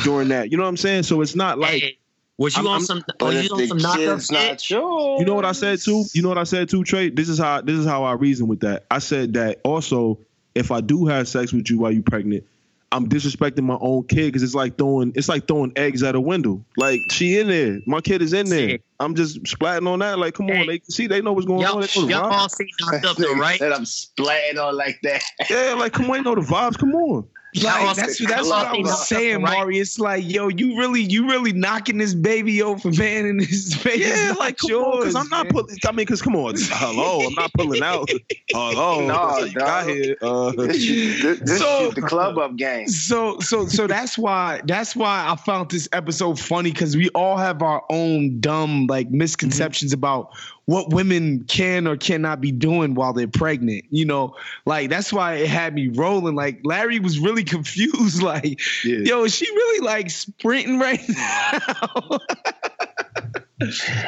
[0.04, 0.50] during that.
[0.50, 1.02] You know what I'm saying?
[1.04, 1.80] So it's not like.
[1.82, 1.98] Hey,
[2.38, 3.04] was you I'm- on I'm- some?
[3.18, 4.30] But you on some knockups?
[4.30, 4.60] Not shit?
[4.60, 5.18] sure.
[5.18, 6.04] You know what I said too?
[6.14, 7.10] You know what I said too, Trey?
[7.10, 8.84] This is how this is how I reason with that.
[8.90, 10.18] I said that also,
[10.54, 12.44] if I do have sex with you while you're pregnant,
[12.92, 16.20] I'm disrespecting my own kid because it's like throwing it's like throwing eggs at a
[16.20, 16.64] window.
[16.76, 18.78] Like she in there, my kid is in there.
[19.00, 19.04] Sick.
[19.06, 20.18] I'm just splatting on that.
[20.18, 21.72] Like, come on, they see they know what's going on.
[21.72, 22.40] Y'all, They know y'all vibes.
[22.40, 23.60] all seen knocked up though, right?
[23.60, 25.22] That I'm splatting on like that.
[25.50, 26.78] Yeah, like come on, they know the vibes.
[26.78, 27.28] Come on.
[27.62, 29.56] Like, that's seen that's what I up, was saying, right?
[29.56, 29.78] Mari.
[29.78, 34.00] It's like, yo, you really, you really knocking this baby over, man, and his face
[34.06, 35.76] Yeah, is like not come on, because I'm not pulling.
[35.86, 38.10] I mean, because come on, hello, I'm not pulling out.
[38.50, 39.88] Hello, No, you got dog.
[39.96, 40.16] here.
[40.20, 42.86] Uh, This, shit- this, this So- the club up game.
[42.88, 47.38] So so so that's why that's why I found this episode funny because we all
[47.38, 50.30] have our own dumb like misconceptions about
[50.64, 53.84] what women can or cannot be doing while they're pregnant.
[53.90, 54.34] You know,
[54.66, 56.34] like that's why it had me rolling.
[56.34, 58.22] Like Larry was really confused.
[58.22, 58.98] Like, Yeah.
[59.04, 62.18] yo, is she really like sprinting right now?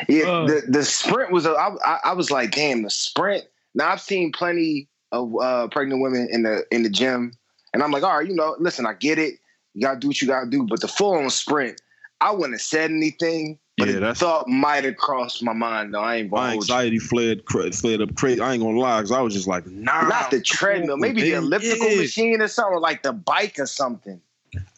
[0.09, 0.47] Yeah, Uh.
[0.47, 1.45] the the sprint was.
[1.47, 3.45] A, I, I, I was like, damn, the sprint.
[3.75, 7.33] Now I've seen plenty of uh, pregnant women in the in the gym,
[7.75, 9.35] and I'm like, all right, you know, listen, I get it.
[9.75, 11.81] You gotta do what you gotta do, but the full on sprint,
[12.21, 13.59] I wouldn't have said anything.
[13.81, 15.95] But Yeah, the that's- thought might have crossed my mind.
[15.95, 16.57] Though I ain't my hold you.
[16.75, 18.41] anxiety flared flared up crazy.
[18.41, 20.07] I ain't gonna lie, cause I was just like, nah.
[20.09, 24.21] Not the treadmill, maybe the elliptical machine or something, like the bike or something.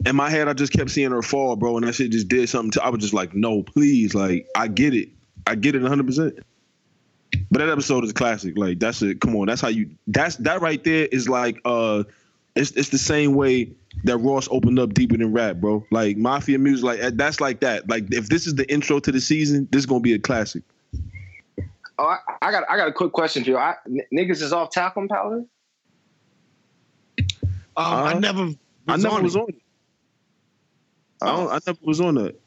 [0.06, 2.48] In my head, I just kept seeing her fall, bro, and that shit just did
[2.48, 2.70] something.
[2.72, 5.08] To, I was just like, no, please, like, I get it,
[5.46, 6.06] I get it, 100.
[6.06, 6.38] percent
[7.50, 8.58] But that episode is a classic.
[8.58, 9.20] Like, that's it.
[9.20, 9.90] Come on, that's how you.
[10.06, 12.04] That's that right there is like, uh,
[12.54, 13.70] it's it's the same way
[14.04, 15.84] that Ross opened up deeper than rap, bro.
[15.90, 17.88] Like mafia music, like that's like that.
[17.88, 20.62] Like if this is the intro to the season, this is gonna be a classic.
[21.98, 23.56] Oh, I, I got I got a quick question for you.
[23.58, 25.44] I, n- niggas is off talcum powder.
[27.18, 27.26] Um,
[27.76, 28.44] I Uh, never.
[28.44, 28.56] Was
[28.88, 29.54] I never on was on it.
[31.22, 32.40] I, don't, I never was on that.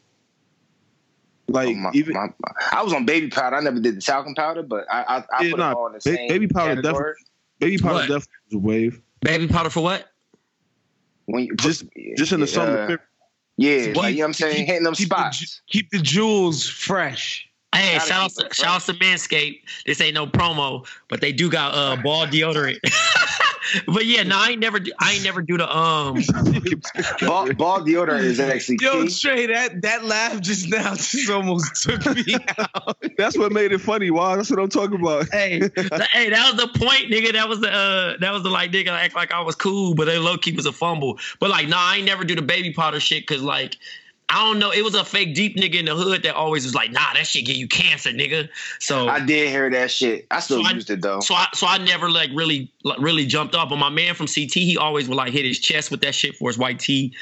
[1.48, 3.56] Like Oh, my- even my- my- I was on baby powder.
[3.56, 5.88] I never did the talcum powder, but I I, I Yeah, put nah, it all
[5.88, 7.14] in the ba- same baby powder category.
[7.60, 8.02] baby powder What?
[8.02, 9.02] definitely was a wave.
[9.22, 10.10] Baby powder for what?
[11.26, 11.86] When you Just
[12.18, 12.92] just in the summer.
[12.94, 12.98] uh,
[13.58, 15.40] yeah, like, you know what I'm saying, Keep- hitting them keep spots.
[15.40, 17.48] ju- keep the jewels fresh.
[17.74, 19.60] Hey, shout out, to, it shout out to Manscaped.
[19.86, 22.78] This ain't no promo, but they do got uh ball deodorant.
[23.86, 26.16] but yeah, no, I ain't never, do, I ain't never do the um.
[27.22, 29.10] Ball, ball deodorant is actually Yo, key.
[29.10, 32.36] Trey, that that laugh just now just almost took me
[32.76, 32.98] out.
[33.18, 34.12] That's what made it funny.
[34.12, 35.28] Wow, that's what I'm talking about.
[35.32, 35.72] hey, th-
[36.12, 37.34] hey, that was the point, nigga.
[37.34, 40.06] That was the, uh, that was the like, nigga, act like I was cool, but
[40.06, 41.20] they low key was a fumble.
[41.40, 43.78] But like, nah, I ain't never do the baby powder shit, cause like.
[44.30, 44.72] I don't know.
[44.72, 47.28] It was a fake deep nigga in the hood that always was like, nah, that
[47.28, 48.50] shit give you cancer, nigga.
[48.80, 50.26] So I did hear that shit.
[50.32, 51.20] I still So I- used it though.
[51.20, 53.70] So I so I never like really like, really jumped up.
[53.70, 56.36] But my man from CT, he always would like hit his chest with that shit
[56.36, 57.14] for his white tee,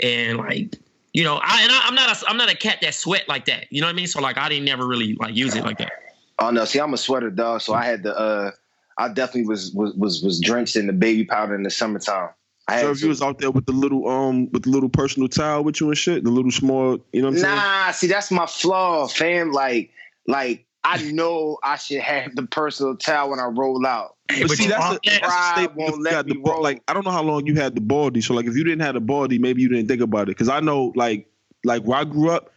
[0.00, 0.76] and like
[1.12, 3.44] you know, I and I, I'm not a I'm not a cat that sweat like
[3.46, 3.66] that.
[3.70, 4.06] You know what I mean?
[4.06, 5.92] So like I didn't never really like use it like that.
[6.38, 8.16] Oh no, see, I'm a sweater dog, so I had to.
[8.16, 8.50] uh
[8.98, 12.28] I definitely was was was was drenched in the baby powder in the summertime.
[12.68, 14.88] I So had if you was out there with the little um with the little
[14.88, 17.56] personal towel with you and shit, the little small, you know what I'm saying?
[17.56, 19.52] Nah, see, that's my flaw, fam.
[19.52, 19.90] Like,
[20.26, 24.16] like I know I should have the personal towel when I roll out.
[24.28, 26.40] But but see, that's a, off that's a Pride statement won't let got the me
[26.42, 26.62] ba- roll.
[26.62, 28.20] like I don't know how long you had the baldy.
[28.20, 30.36] So like if you didn't have the baldy, maybe you didn't think about it.
[30.38, 31.26] Cause I know like
[31.64, 32.50] like where I grew up,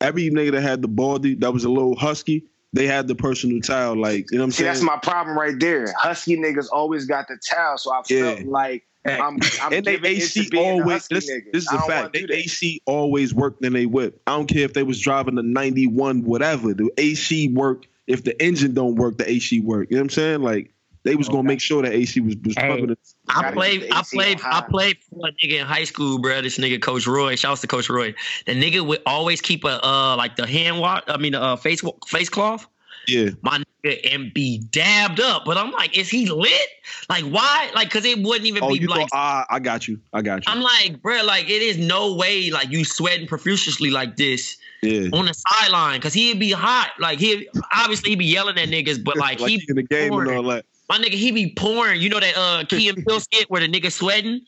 [0.00, 3.60] every nigga that had the baldy that was a little husky, they had the personal
[3.60, 3.96] towel.
[4.00, 4.68] Like you know what I'm See, saying?
[4.68, 5.92] that's my problem right there.
[5.98, 8.08] Husky niggas always got the towel, so I felt
[8.40, 8.44] Yeah.
[8.46, 11.78] like I'm, I'm and they AC being a always husky this, this is I a
[11.78, 12.12] don't fact.
[12.12, 12.34] They do.
[12.34, 14.20] AC always worked in they whip.
[14.26, 16.74] I don't care if they was driving the 91 whatever.
[16.74, 17.86] The AC work.
[18.06, 19.88] If the engine don't work, the AC work.
[19.90, 20.42] You know what I'm saying?
[20.42, 20.72] Like
[21.04, 22.68] they was gonna make sure that AC was, was Hey.
[22.68, 22.98] pumping it.
[23.28, 26.40] I played, I played, I played for a nigga in high school, bro.
[26.42, 27.36] This nigga, Coach Roy.
[27.36, 28.14] Shouts to Coach Roy.
[28.46, 31.02] The nigga would always keep a uh like the hand wash.
[31.06, 32.66] I mean, the uh, face face cloth.
[33.08, 33.30] Yeah.
[33.42, 36.68] My nigga and be dabbed up, but I'm like, is he lit?
[37.08, 37.70] Like, why?
[37.74, 39.08] Like, cause it wouldn't even Oh, be you like.
[39.12, 39.98] ah, I got you.
[40.12, 40.52] I got you.
[40.52, 45.08] I'm like, bro, like it is no way like you sweating profusely like this yeah.
[45.12, 46.90] on the sideline, cause he'd be hot.
[46.98, 50.12] Like he obviously he be yelling at niggas, but like, like he in the game
[50.12, 50.66] and all that.
[50.88, 52.00] my nigga, he be pouring.
[52.00, 54.42] You know that uh Key and Peele skit where the nigga sweating?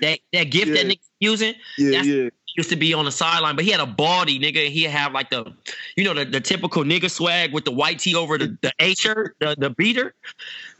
[0.00, 0.92] That that gift that Yeah.
[0.94, 2.28] nigga using Yeah, That's- yeah.
[2.56, 4.64] Used to be on the sideline, but he had a baldy nigga.
[4.64, 5.52] and He'd have like the,
[5.96, 8.94] you know, the, the typical nigga swag with the white tee over the, the A
[8.94, 10.14] shirt, the, the beater.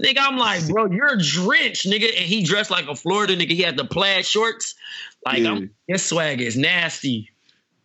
[0.02, 2.09] Nigga, I'm like, bro, you're drenched, nigga.
[2.09, 3.50] And he dressed like a Florida nigga.
[3.50, 4.74] He had the plaid shorts.
[5.24, 5.52] Like, Yeah.
[5.52, 7.30] I'm, his swag is nasty.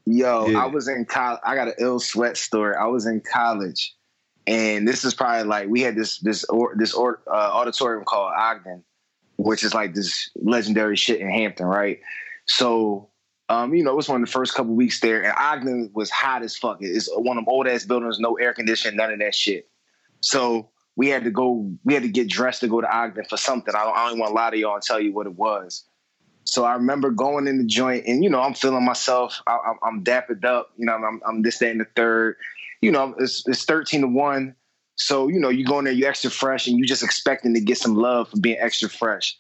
[0.06, 0.64] Yo, Yeah.
[0.64, 1.42] I was in college.
[1.44, 2.76] I got an ill sweat story.
[2.76, 3.94] I was in college,
[4.46, 8.32] and this is probably like we had this this or, this or, uh, auditorium called
[8.38, 8.84] Ogden,
[9.38, 12.00] which is like this legendary shit in Hampton, right?
[12.46, 13.10] So,
[13.50, 16.10] um, you know, it was one of the first couple weeks there, and Ogden was
[16.10, 16.78] hot as fuck.
[16.80, 19.70] It's one of them old ass buildings, no air conditioning, none of that shit.
[20.22, 21.72] So we had to go.
[21.84, 23.76] We had to get dressed to go to Ogden for something.
[23.76, 25.84] I don't, I don't want to lie to y'all and tell you what it was.
[26.46, 29.42] So I remember going in the joint, and you know, I'm feeling myself.
[29.46, 30.72] I, I'm, I'm dappered up.
[30.78, 32.38] You know, I'm, I'm this, that, and the third.
[32.82, 34.56] You know, it's it's 13 to one.
[34.96, 37.62] So you know, you go in there, you extra fresh, and you just expecting to
[37.62, 39.38] get some love for being extra fresh.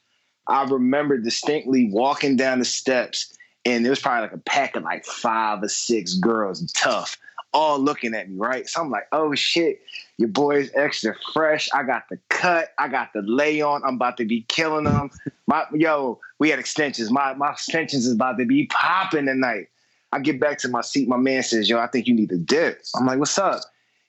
[0.47, 3.35] I remember distinctly walking down the steps,
[3.65, 7.17] and there was probably like a pack of like five or six girls, tough,
[7.51, 8.67] all looking at me, right?
[8.67, 9.82] So I'm like, oh shit,
[10.17, 11.69] your boy's extra fresh.
[11.73, 13.82] I got the cut, I got the lay on.
[13.84, 15.10] I'm about to be killing them.
[15.47, 17.12] My yo, we had extensions.
[17.12, 19.69] My my extensions is about to be popping tonight.
[20.12, 21.08] I get back to my seat.
[21.08, 23.62] My man says, "Yo, I think you need a dip." I'm like, "What's up?"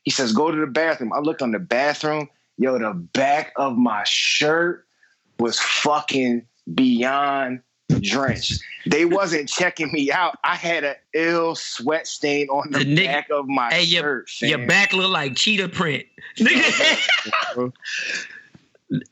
[0.02, 2.28] He says, "Go to the bathroom." I look on the bathroom.
[2.58, 4.86] Yo, the back of my shirt
[5.38, 7.60] was fucking beyond
[8.00, 8.62] drenched.
[8.86, 10.36] They wasn't checking me out.
[10.44, 14.24] I had an ill sweat stain on the, The nigga- back of my Hey, your,
[14.26, 14.48] shirt.
[14.48, 14.66] your fam.
[14.68, 16.04] back look like cheetah print.
[16.38, 17.72] Nigga.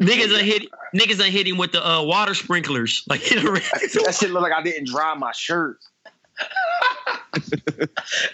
[0.01, 0.63] niggas are hit
[0.95, 3.05] niggas are hitting with the uh, water sprinklers.
[3.09, 5.79] Like that shit look like I didn't dry my shirt.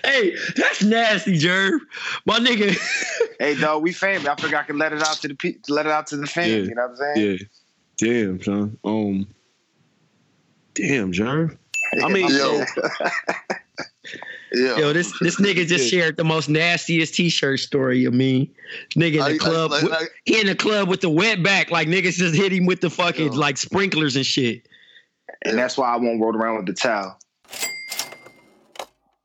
[0.04, 1.78] hey, that's nasty, Jerv.
[2.26, 2.76] My nigga.
[3.38, 4.28] Hey, dog, we family.
[4.28, 6.26] I figured I could let it out to the pe- let it out to the
[6.26, 6.48] fam.
[6.50, 6.56] Yeah.
[6.56, 7.38] You know what I'm saying?
[7.40, 7.46] Yeah.
[7.98, 8.78] Damn, son.
[8.84, 9.26] Um.
[10.74, 11.58] Damn, John.
[12.02, 12.64] I mean, Yo.
[14.52, 14.78] Yeah.
[14.78, 18.50] Yo, this this nigga just shared the most nastiest t-shirt story of me.
[18.96, 21.08] Nigga in I- I- the club, like- with- like- he in the club with the
[21.10, 24.66] wet back, like niggas just hit him with the fucking like sprinklers and shit.
[25.42, 27.16] and that's why I won't roll around with the towel.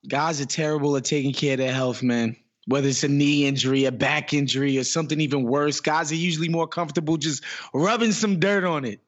[0.08, 2.36] Guys are terrible at taking care of their health, man.
[2.68, 6.50] Whether it's a knee injury, a back injury, or something even worse, guys are usually
[6.50, 9.00] more comfortable just rubbing some dirt on it.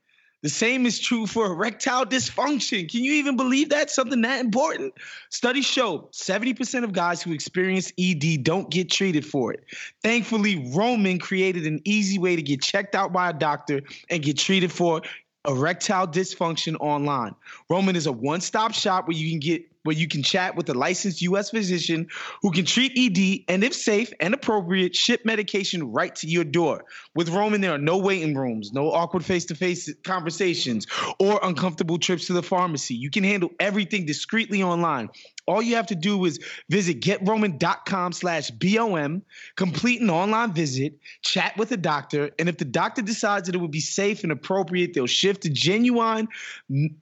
[0.43, 2.89] The same is true for erectile dysfunction.
[2.89, 3.89] Can you even believe that?
[3.89, 4.93] Something that important?
[5.30, 9.63] Studies show 70% of guys who experience ED don't get treated for it.
[10.04, 14.38] Thankfully, Roman created an easy way to get checked out by a doctor and get
[14.38, 15.02] treated for
[15.47, 17.34] erectile dysfunction online.
[17.69, 20.73] Roman is a one-stop shop where you can get where you can chat with a
[20.73, 21.50] licensed U.S.
[21.50, 22.10] physician
[22.41, 26.84] who can treat ED and, if safe and appropriate, ship medication right to your door.
[27.15, 30.88] With Roman, there are no waiting rooms, no awkward face-to-face conversations,
[31.19, 32.95] or uncomfortable trips to the pharmacy.
[32.95, 35.10] You can handle everything discreetly online.
[35.47, 39.23] All you have to do is visit getroman.com slash BOM,
[39.55, 43.60] complete an online visit, chat with a doctor, and if the doctor decides that it
[43.60, 46.27] would be safe and appropriate, they'll shift a genuine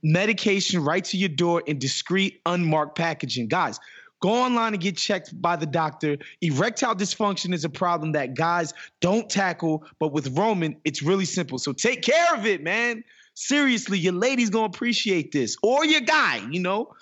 [0.04, 3.48] medication right to your door in discreet, unmarked packaging.
[3.48, 3.80] Guys,
[4.22, 6.18] Go online and get checked by the doctor.
[6.42, 11.60] Erectile dysfunction is a problem that guys don't tackle, but with Roman, it's really simple.
[11.60, 13.04] So take care of it, man.
[13.36, 16.94] Seriously, your lady's gonna appreciate this, or your guy, you know.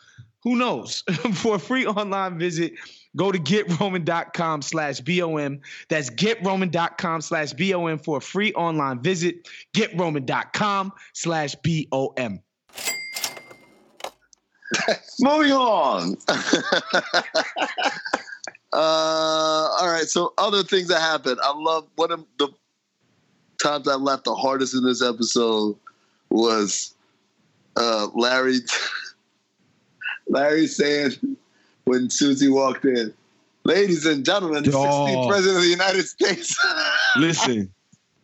[0.44, 1.04] Who knows?
[1.34, 2.74] For a free online visit,
[3.16, 5.62] go to getroman.com slash BOM.
[5.90, 9.48] That's getroman.com slash BOM for a free online visit.
[9.74, 12.42] Getroman.com slash BOM.
[15.20, 16.18] Moving on.
[18.74, 20.08] uh, all right.
[20.08, 21.40] So other things that happened.
[21.42, 22.50] I love one of the
[23.62, 25.78] times I laughed the hardest in this episode
[26.30, 26.96] was
[27.78, 28.60] uh, Larry.
[30.28, 31.12] Larry saying
[31.86, 33.14] when Susie walked in,
[33.64, 35.28] "Ladies and gentlemen, the 16th Oh.
[35.28, 36.58] president of the United States."
[37.18, 37.72] Listen,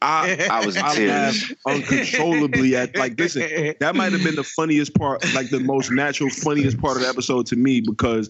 [0.01, 3.73] I I was I laughed uncontrollably at like listen.
[3.79, 7.09] That might have been the funniest part, like the most natural, funniest part of the
[7.09, 8.29] episode to me because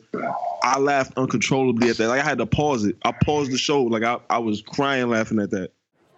[0.63, 2.07] I laughed uncontrollably at that.
[2.07, 2.97] Like I had to pause it.
[3.03, 3.83] I paused the show.
[3.83, 5.71] Like I, I was crying laughing at that.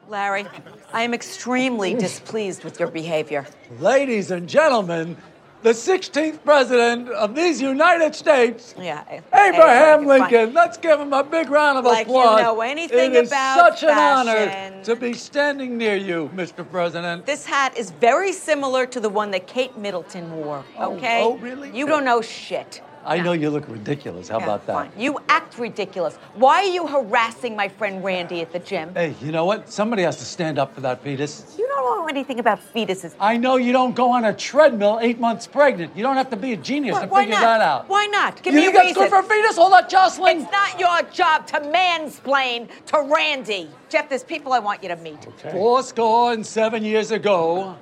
[0.08, 0.46] Larry,
[0.94, 3.46] I am extremely displeased with your behavior.
[3.80, 5.16] Ladies and gentlemen,
[5.64, 9.04] the 16th president of these United States, Yeah.
[9.34, 10.06] Abraham.
[10.08, 10.54] Lincoln.
[10.54, 12.42] Let's give him a big round of Like you applause.
[12.42, 16.68] know anything it is about such an honor to be standing near you, Mr.
[16.70, 17.26] President.
[17.26, 21.22] This hat is very similar to the one that Kate Middleton wore, Oh, okay?
[21.24, 21.70] oh, really?
[21.78, 22.82] You don't know shit.
[23.06, 24.30] I know you look ridiculous.
[24.30, 24.74] How about that?
[24.74, 24.92] fine.
[24.98, 26.16] You act ridiculous.
[26.36, 28.94] Why are you harassing my friend Randy at the gym?
[28.94, 29.70] Hey, you know what?
[29.70, 31.56] Somebody has to stand up for that fetus.
[31.58, 33.16] You don't know anything about fetuses.
[33.20, 35.96] I know you don't go on a treadmill eight months pregnant.
[35.96, 37.42] You don't have to be a genius Why, to why figure not?
[37.42, 37.90] that out.
[37.90, 38.42] Why not?
[38.44, 39.04] Give you me think a that's reason.
[39.04, 39.58] good for a fetus?
[39.58, 40.42] All that jostling?
[40.42, 43.70] It's not your job to mansplain to Randy.
[43.90, 45.26] Jeff, there's people I want you to meet.
[45.52, 47.76] Four score and seven years ago,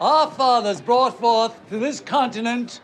[0.00, 2.80] our fathers brought forth to this continent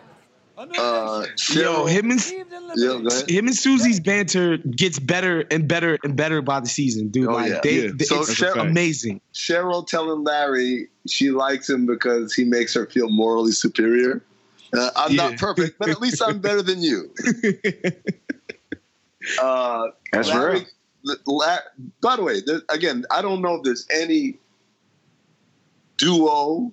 [0.79, 1.27] Uh.
[1.53, 3.03] Yo, him and Believed in yeah, liberty.
[3.03, 3.31] go ahead.
[3.31, 7.29] him and Susie's banter gets better and better and better by the season, dude.
[7.29, 7.61] Oh, like yeah.
[7.63, 7.91] they, Yeah.
[7.95, 9.21] they- So it's Cheryl- amazing.
[9.35, 14.23] Cheryl telling Larry she likes him because he makes her feel morally superior.
[14.75, 15.31] Uh, I'm Yeah.
[15.31, 17.11] not perfect, but at least I'm better than you.
[19.41, 20.67] Uh, That's Larry,
[21.05, 21.17] real.
[21.27, 21.59] La-
[22.01, 24.37] by the way, there, again, I don't know if there's any
[25.97, 26.73] duo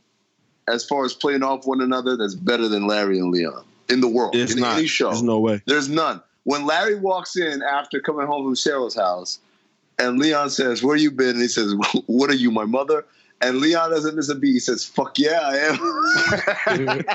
[0.67, 4.07] as far as playing off one another that's better than Larry and Leon in the
[4.07, 4.35] world.
[4.35, 4.77] It's in not.
[4.77, 5.09] any show.
[5.09, 5.61] There's no way.
[5.65, 6.21] There's none.
[6.43, 9.39] When Larry walks in after coming home from Cheryl's house,
[9.97, 11.75] and Leon says, "Where you been?" and he says,
[12.05, 13.05] "What are you, my mother?"
[13.41, 14.53] And Leon doesn't miss a beat.
[14.53, 17.05] He says, "Fuck yeah, I am."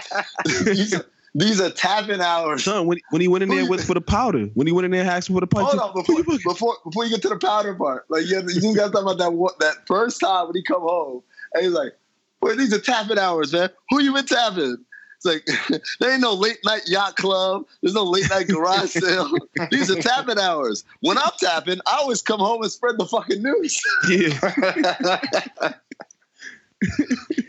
[0.64, 2.64] these, are, these are tapping hours.
[2.64, 4.90] Son, when, when he went in there with for the powder, when he went in
[4.90, 7.74] there asking for the punch, Hold on, before, before before you get to the powder
[7.74, 11.22] part, like you, you to talk about that that first time when he come home,
[11.54, 11.96] and he's like,
[12.40, 13.70] "Boy, these are tapping hours, man.
[13.90, 14.84] Who you been tapping?"
[15.24, 17.66] It's like there ain't no late night yacht club.
[17.82, 19.30] There's no late night garage sale.
[19.70, 20.84] These are tapping hours.
[21.00, 23.82] When I'm tapping, I always come home and spread the fucking news.
[24.08, 24.38] yeah,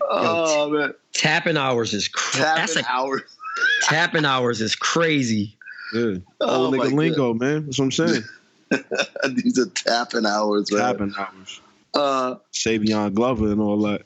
[0.10, 3.22] oh man, Tapping hours is cra- that's tapping a, hours.
[3.82, 5.58] tapping hours is crazy.
[5.94, 6.16] yeah.
[6.42, 7.66] Oh, Old nigga lingo, man.
[7.66, 8.24] That's what I'm saying.
[9.36, 10.82] These are tapping hours, man.
[10.82, 11.62] Tapping hours.
[11.94, 14.02] Uh, Savion Glover and all that.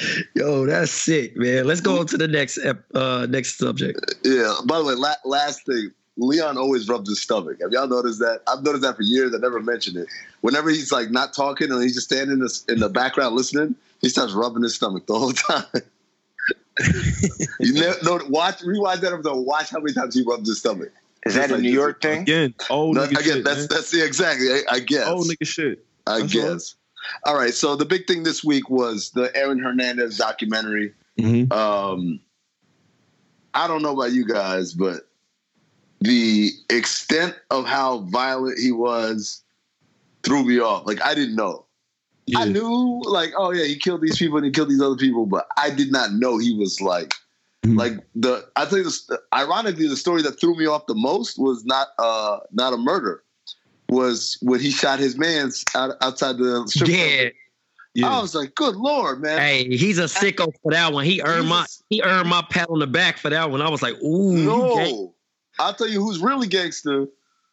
[0.34, 1.66] Yo, that's sick, man.
[1.66, 2.58] Let's go on to the next
[2.94, 4.14] uh next subject.
[4.24, 4.54] Yeah.
[4.64, 7.58] By the way, la- last thing, Leon always rubs his stomach.
[7.60, 8.42] Have y'all noticed that?
[8.48, 9.34] I've noticed that for years.
[9.34, 10.08] I never mentioned it.
[10.40, 13.74] Whenever he's like not talking and he's just standing in the, in the background listening,
[14.00, 15.64] he starts rubbing his stomach the whole time.
[17.60, 19.40] you never, no, watch, rewind that episode.
[19.40, 20.92] Watch how many times he rubs his stomach.
[21.24, 21.72] Is that a like New.
[21.72, 22.22] York thing?
[22.22, 23.44] Again, old No, nigga again, shit.
[23.44, 23.68] that's man.
[23.70, 24.46] that's the exactly.
[24.48, 25.08] I, I guess.
[25.08, 25.84] old nigga shit.
[26.06, 26.74] I That's guess.
[27.24, 27.54] All right.
[27.54, 30.92] So the big thing this week was the Aaron Hernandez documentary.
[31.18, 31.52] Mm-hmm.
[31.52, 32.20] Um,
[33.54, 35.08] I don't know about you guys, but
[36.00, 39.42] the extent of how violent he was
[40.22, 40.86] threw me off.
[40.86, 41.64] Like I didn't know.
[42.36, 45.26] I knew, like, oh yeah, he killed these people and he killed these other people,
[45.26, 47.14] but I did not know he was like,
[47.64, 47.78] Mhm.
[47.78, 48.44] like the.
[48.56, 51.88] I tell you, the, ironically, the story that threw me off the most was not,
[51.98, 53.22] uh, not a murder.
[53.88, 57.32] Was when he shot his man's out, outside the strip club
[57.94, 58.10] Yeah.
[58.10, 59.38] I was like, good lord, man.
[59.38, 61.04] Hey, he's a sicko for that one.
[61.04, 63.62] He earned my he earned my pat on the back for that one.
[63.62, 65.14] I was like, ooh, you No,
[65.58, 67.06] I'll tell you who's really gangster.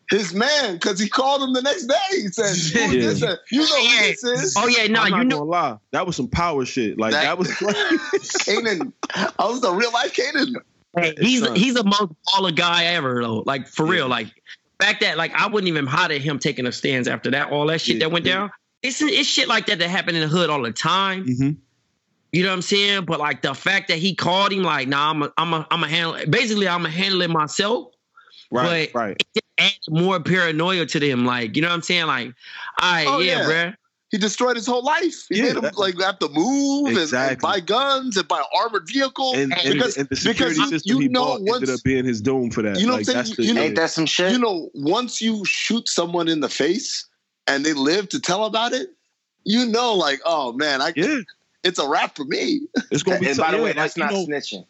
[0.10, 1.96] His man, because he called him the next day.
[2.12, 3.08] He said, "Who Yeah.
[3.08, 3.38] this is?
[3.52, 5.44] "You know who this is?" Oh yeah, no, I'm you know.
[5.44, 5.78] lie.
[5.92, 7.00] That was some power shit.
[7.00, 7.48] Like that, That- was
[8.46, 8.92] Kanan.
[9.40, 10.56] I was the real life Kanan.
[10.98, 11.52] Hey, he's son.
[11.52, 13.44] Uh, he's the most baller guy ever though.
[13.46, 14.08] Like for real.
[14.10, 14.28] Like
[14.80, 17.52] back that like I wouldn't even hot at him taking a stance after that.
[17.52, 18.34] All that shit Yeah, that went yeah.
[18.34, 18.52] down.
[18.82, 21.26] It's it's shit like that that happened in the hood all the time.
[21.26, 21.58] Mhm.
[22.32, 23.06] You know what I'm saying?
[23.06, 25.84] But like the fact that he called him like, nah, I'm a, I'm a, I'm
[25.84, 26.18] a handle.
[26.28, 27.94] Basically, I'm a handle it myself.
[28.52, 29.24] right, But- right.
[29.36, 31.26] It adds more paranoia to them.
[31.26, 32.08] Like you know what I'm saying?
[32.08, 32.34] Like,
[32.82, 33.50] all right, Oh, yeah, yeah.
[33.72, 33.76] bruh.
[34.14, 35.26] He destroyed his whole life.
[35.28, 38.44] He Yeah, made him that- like have to move and- and, buy guns and buy
[38.56, 39.34] armored vehicles.
[39.36, 42.06] And, and, because and the security because system you he know bought ended up being
[42.06, 42.80] his doom for that.
[42.80, 43.18] You know what I'm saying?
[43.18, 43.66] that's You know- shit.
[43.70, 44.32] Ain't that some shit?
[44.32, 47.08] you know, once you shoot someone in the face
[47.48, 48.92] and they live to tell about it,
[49.46, 51.22] you know, like, oh man, I yeah,
[51.64, 52.62] it's a wrap for me.
[52.92, 53.30] it's gonna be.
[53.30, 54.66] and by the Yeah, way, like, that's you not know, snitching.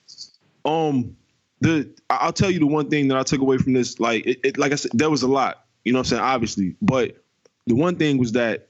[0.64, 1.18] um
[1.60, 4.26] the I- I'll tell you the one thing that I took away from this, like
[4.26, 6.76] it, it like I said, there was a lot, you know what I'm saying, obviously.
[6.82, 7.18] But
[7.68, 8.70] the one thing was that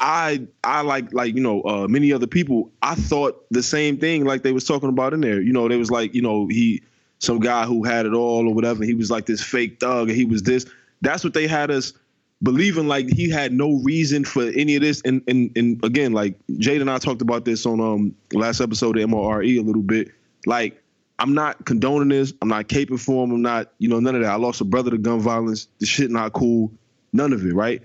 [0.00, 4.24] I I like like, you know, uh many other people, I thought the same thing
[4.24, 5.40] like they was talking about in there.
[5.40, 6.82] You know, they was like, you know, he
[7.18, 10.16] some guy who had it all or whatever, he was like this fake thug and
[10.16, 10.66] he was this.
[11.00, 11.92] That's what they had us
[12.42, 15.00] believing like he had no reason for any of this.
[15.04, 18.98] And and and again, like Jade and I talked about this on um last episode
[18.98, 20.10] of MORE a little bit.
[20.46, 20.82] Like
[21.18, 22.32] I'm not condoning this.
[22.42, 23.30] I'm not caping for him.
[23.30, 24.30] I'm not, you know, none of that.
[24.30, 25.68] I lost a brother to gun violence.
[25.78, 26.72] The shit not cool.
[27.12, 27.82] None of it, right?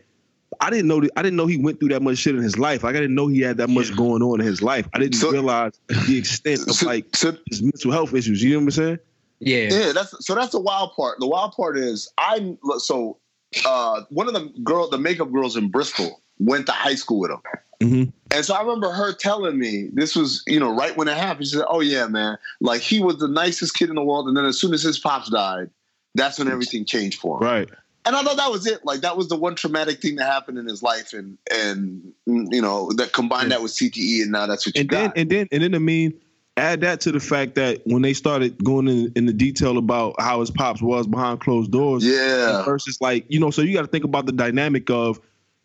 [0.61, 1.11] I didn't know that.
[1.15, 2.83] I didn't know he went through that much shit in his life.
[2.83, 4.87] Like I didn't know he had that much going on in his life.
[4.93, 8.43] I didn't So- realize the extent of So- like so- his mental health issues.
[8.43, 8.99] You know what I'm saying?
[9.39, 9.69] Yeah.
[9.71, 11.19] Yeah, that's so that's the wild part.
[11.19, 13.17] The wild part is I so
[13.65, 17.31] uh one of the girl the makeup girls in Bristol went to high school with
[17.31, 17.39] him.
[17.81, 18.13] Mhm.
[18.31, 21.47] And so I remember her telling me this was, you know, right when it happened.
[21.47, 22.37] She said, Oh yeah, man.
[22.59, 24.27] Like he was the nicest kid in the world.
[24.27, 25.69] And then as soon as his pops died,
[26.15, 27.43] that's when everything changed for him.
[27.47, 27.69] Right.
[28.05, 28.85] And I thought that was it.
[28.85, 32.47] Like that was the one traumatic thing that happened in his life, and and mm,
[32.51, 35.17] you know that combined that with CTE, and now that's what you and then got.
[35.17, 36.13] and then and then I mean,
[36.57, 40.15] add that to the fact that when they started going in, in the detail about
[40.19, 43.81] how his pops was behind closed doors, yeah, versus like you know, so you got
[43.81, 45.19] to think about the dynamic of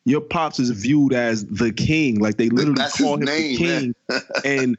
[0.05, 3.57] your pops is viewed as the king, like they literally That's call him name, the
[3.57, 3.95] king,
[4.45, 4.77] and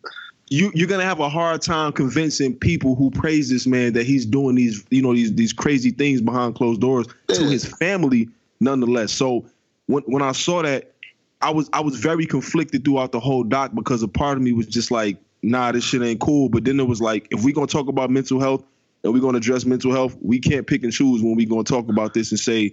[0.49, 4.25] you you're gonna have a hard time convincing people who praise this man that he's
[4.25, 8.29] doing these you know these these crazy things behind closed doors to his family,
[8.59, 9.11] nonetheless.
[9.11, 9.45] So
[9.87, 10.93] when when I saw that,
[11.41, 14.51] I was I was very conflicted throughout the whole doc because a part of me
[14.51, 16.49] was just like, nah, this shit ain't cool.
[16.49, 18.63] But then it was like, if we're gonna talk about mental health
[19.03, 21.89] and we're gonna address mental health, we can't pick and choose when we're gonna talk
[21.89, 22.71] about this and say,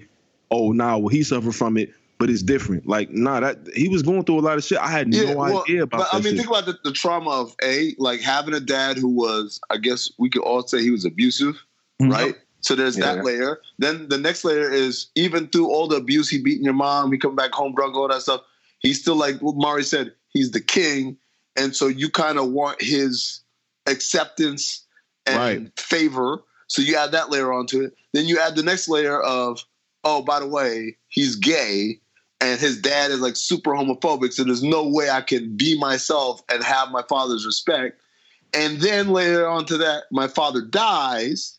[0.51, 2.87] oh, nah, well he suffered from it, but it's different.
[2.87, 4.79] Like, nah, that he was going through a lot of shit.
[4.79, 6.37] I had no idea about but that I mean, shit.
[6.37, 10.09] think about the, the trauma of a like having a dad who was, I guess
[10.21, 11.57] we could all say he was abusive,
[12.01, 12.13] Mhm.
[12.13, 12.37] right?
[12.61, 13.17] So there's Yeah.
[13.17, 13.61] that layer.
[13.81, 17.19] Then the next layer is even through all the abuse he beating your mom, he
[17.19, 18.43] come back home drunk, all that stuff.
[18.79, 21.17] He's still like what Mari said, he's the king,
[21.57, 23.41] and so you kind of want his
[23.89, 24.87] acceptance
[25.27, 25.79] and Right.
[25.81, 26.45] favor.
[26.69, 27.95] So you add that layer onto it.
[28.13, 29.59] Then you add the next layer of,
[30.05, 31.99] oh, by the way, he's gay
[32.43, 34.33] and his dad is like super homophobic.
[34.33, 38.01] So there's no way I can be myself and have my father's respect.
[38.53, 41.59] And then later onto that, my father dies,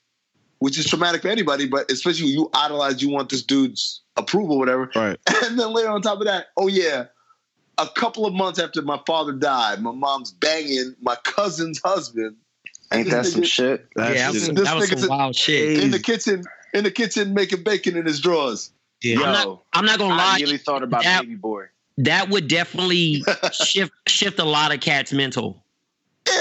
[0.59, 4.59] which is traumatic for anybody, but especially when you idolize, you want this dude's approval,
[4.59, 4.91] whatever.
[4.93, 5.17] Right.
[5.43, 7.05] And then later on top of that, oh yeah,
[7.77, 12.35] a couple of months after my father died, my mom's banging my cousin's husband
[12.93, 13.87] Ain't that some shit?
[13.95, 15.79] That yeah, that was, This that was some wild shit.
[15.79, 18.71] in the kitchen, in the kitchen making bacon in his drawers.
[19.05, 20.37] I'm not, I'm not gonna I lie.
[20.39, 21.65] really thought about that, Baby Boy.
[21.97, 25.62] that would definitely shift shift a lot of cats' mental.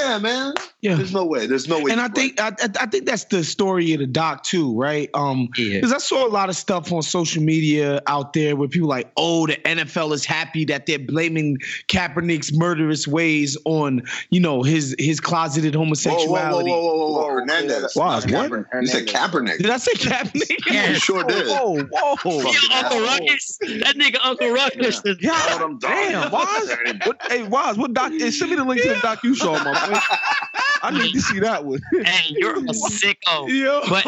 [0.02, 0.54] Yeah, man.
[0.80, 0.96] Yeah.
[0.96, 1.46] There's no way.
[1.46, 1.92] There's no way.
[1.92, 5.08] and I think I, I I think that's the story of the doc too, right?
[5.14, 5.74] Um, Yeah.
[5.78, 9.10] because I saw a lot of stuff on social media out there where people like,
[9.16, 14.94] oh, the NFL is happy that they're blaming Kaepernick's murderous ways on, you know, his
[14.98, 16.70] his closeted Whoa, whoa, whoa, homosexuality.
[16.70, 17.94] whoa, whoa, whoa, whoa, Whoa, Hernandez.
[17.94, 18.24] Wow, what?
[18.24, 18.66] Kaepernick.
[18.80, 19.58] You said Kaepernick.
[19.58, 20.66] Did I say Kaepernick?
[20.72, 21.46] Yeah, You sure did.
[21.46, 23.00] Whoa, whoa, Fucking Yo, Uncle.
[23.02, 25.00] Ruckus, that nigga Uncle Ruckus.
[25.04, 26.32] is- Yeah, damn, dogs.
[26.32, 26.76] Waz.
[27.04, 28.10] What, hey, Waz, what doc?
[28.12, 29.91] Hey, send me the link to the doc you saw, my boy.
[30.84, 31.80] I need to see that one.
[32.04, 33.48] Hey, you're a sicko.
[33.48, 34.04] Yo, But-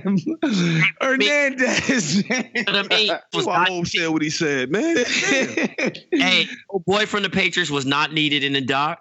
[0.00, 0.82] man.
[1.00, 2.22] Hernandez.
[2.22, 4.96] But I mean, was My not, home said what he said, man.
[6.12, 9.00] Hey, old boy from the Patriots was not needed in the doc.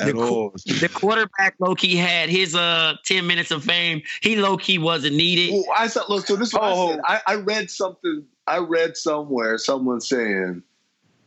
[0.00, 0.50] At all.
[0.66, 4.02] The quarterback low key had his uh 10 minutes of fame.
[4.20, 5.52] He low key wasn't needed.
[5.52, 6.88] Well, I said, look, so this is what Oh.
[6.88, 7.00] I said.
[7.04, 8.24] I, I read something.
[8.46, 10.62] I read somewhere someone saying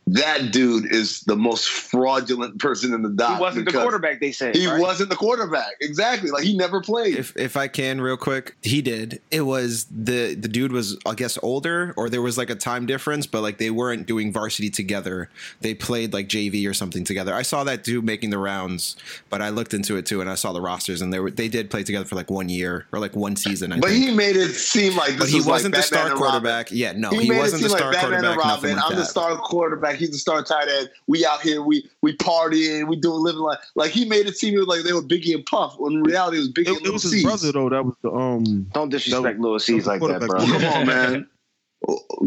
[0.08, 3.36] that dude is the most fraudulent person in the doc.
[3.36, 4.20] He wasn't the quarterback.
[4.20, 4.80] They said He right?
[4.80, 5.72] wasn't the quarterback.
[5.80, 6.30] Exactly.
[6.30, 7.16] Like he never played.
[7.16, 9.20] If if I can real quick, he did.
[9.32, 12.86] It was the the dude was I guess older or there was like a time
[12.86, 15.28] difference, but like they weren't doing varsity together.
[15.60, 17.34] They played like JV or something together.
[17.34, 18.94] I saw that dude making the rounds,
[19.28, 21.48] but I looked into it too and I saw the rosters and they were they
[21.48, 23.72] did play together for like one year or like one season.
[23.72, 24.04] I but think.
[24.04, 26.28] he made it seem like this but he was wasn't the Batman star and Robin.
[26.30, 26.70] quarterback.
[26.70, 28.24] Yeah, no, he, made it wasn't the star like quarterback.
[28.30, 28.76] and Robin.
[28.76, 28.96] like I'm that.
[28.98, 29.95] the star quarterback.
[29.98, 30.90] He's the star tight end.
[31.06, 31.62] We out here.
[31.62, 32.86] We we partying.
[32.88, 35.74] We doing living like like he made it seem like they were Biggie and Puff.
[35.78, 37.22] When in reality, it was Biggie It, and it Little was his Cease.
[37.24, 37.68] brother though.
[37.68, 38.66] That was the um.
[38.74, 40.28] Don't disrespect Lil Cease like that, quarterback.
[40.28, 40.38] bro.
[40.58, 41.28] Come on, man.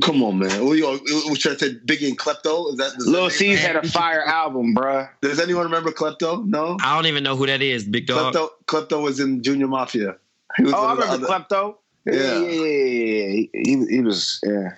[0.01, 0.65] Come on, man.
[0.65, 1.73] What you, what should I say?
[1.73, 2.71] Biggie and Klepto?
[2.71, 5.07] Is that Lil that- Cease had a fire album, bro.
[5.21, 6.45] Does anyone remember Klepto?
[6.45, 6.77] No.
[6.81, 8.33] I don't even know who that is, big dog.
[8.33, 10.15] Klepto Klepto was in Junior Mafia.
[10.57, 11.75] He was Oh, I one of the remember other- Klepto.
[12.05, 12.13] Yeah.
[12.13, 12.85] yeah, yeah, yeah.
[12.85, 13.27] yeah.
[13.31, 14.69] He, he, he was yeah.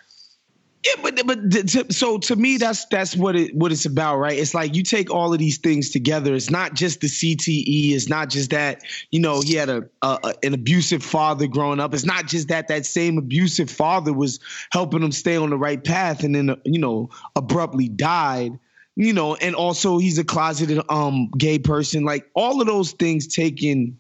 [0.84, 4.38] Yeah, but but to, so to me, that's that's what it what it's about, right?
[4.38, 6.34] It's like you take all of these things together.
[6.34, 7.92] It's not just the CTE.
[7.94, 11.94] It's not just that you know he had a, a, an abusive father growing up.
[11.94, 14.40] It's not just that that same abusive father was
[14.72, 18.58] helping him stay on the right path, and then you know abruptly died.
[18.96, 22.06] You know, and also he's a closeted um gay person.
[22.06, 24.00] Like all of those things taken,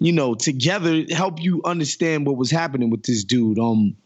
[0.00, 3.60] you know, together help you understand what was happening with this dude.
[3.60, 3.96] Um.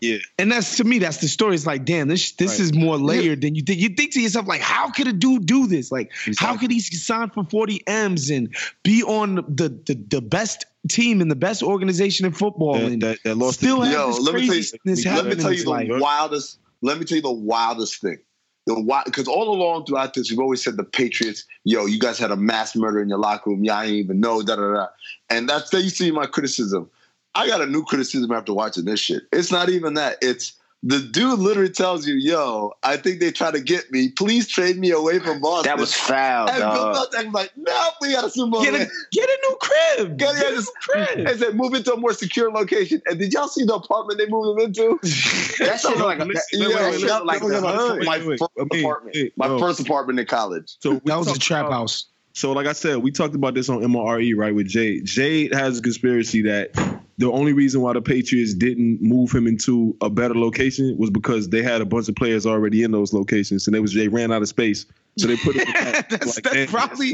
[0.00, 0.16] Yeah.
[0.38, 1.54] And that's to me, that's the story.
[1.54, 3.80] It's like, damn, this this is more layered than you think.
[3.80, 5.92] You think to yourself, like, how could a dude do this?
[5.92, 10.64] Like, how could he sign for 40 M's and be on the the, the best
[10.88, 14.00] team and the best organization in football That, and that, that lost still his- have
[14.00, 15.70] Yo, this let me tell you- craziness Let happening me tell in you his the
[15.70, 15.88] life?
[16.00, 16.58] wildest.
[16.80, 18.18] Let me tell you the wildest thing.
[18.66, 22.18] The wild because all along throughout this, we've always said the Patriots, yo, you guys
[22.18, 23.64] had a mass murder in your locker room.
[23.64, 24.86] Y'all ain't even know, da da da.
[25.28, 26.88] And that's that you see my criticism.
[27.34, 29.22] I got a new criticism after watching this shit.
[29.32, 30.18] It's not even that.
[30.20, 34.08] It's the dude literally tells you, yo, I think they try to get me.
[34.08, 35.68] Please trade me away from Boston.
[35.70, 37.10] That was foul, And Bill dog.
[37.12, 38.62] Belichick's like, no, we got a Super Bowl.
[38.64, 40.16] Get a, get a new crib.
[40.18, 41.26] Get, Get a new crib.
[41.28, 43.02] and said, move into a more secure location.
[43.04, 44.98] And did y'all see the apartment they moved him into?
[45.60, 48.26] That shit look like a, that, Yeah, that shit that look like the my- Wait,
[48.26, 49.16] wait, first I apartment.
[49.16, 49.58] wait, My no.
[49.58, 50.76] first apartment in college.
[50.80, 52.06] So That was a trap about- house.
[52.32, 55.04] So, like I said, we talked about this on MRE, right, with Jade.
[55.04, 56.72] Jade has a conspiracy that
[57.18, 61.48] the only reason why the Patriots didn't move him into a better location was because
[61.48, 64.32] they had a bunch of players already in those locations, and they was they ran
[64.32, 64.86] out of space,
[65.18, 65.68] so they put it.
[66.08, 67.12] that's like, that's probably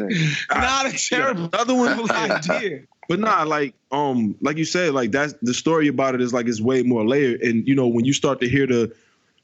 [0.51, 2.83] not a terrible Another one, idea.
[3.09, 6.47] but nah, like um, like you said, like that's the story about it is like
[6.47, 8.95] it's way more layered, and you know when you start to hear the,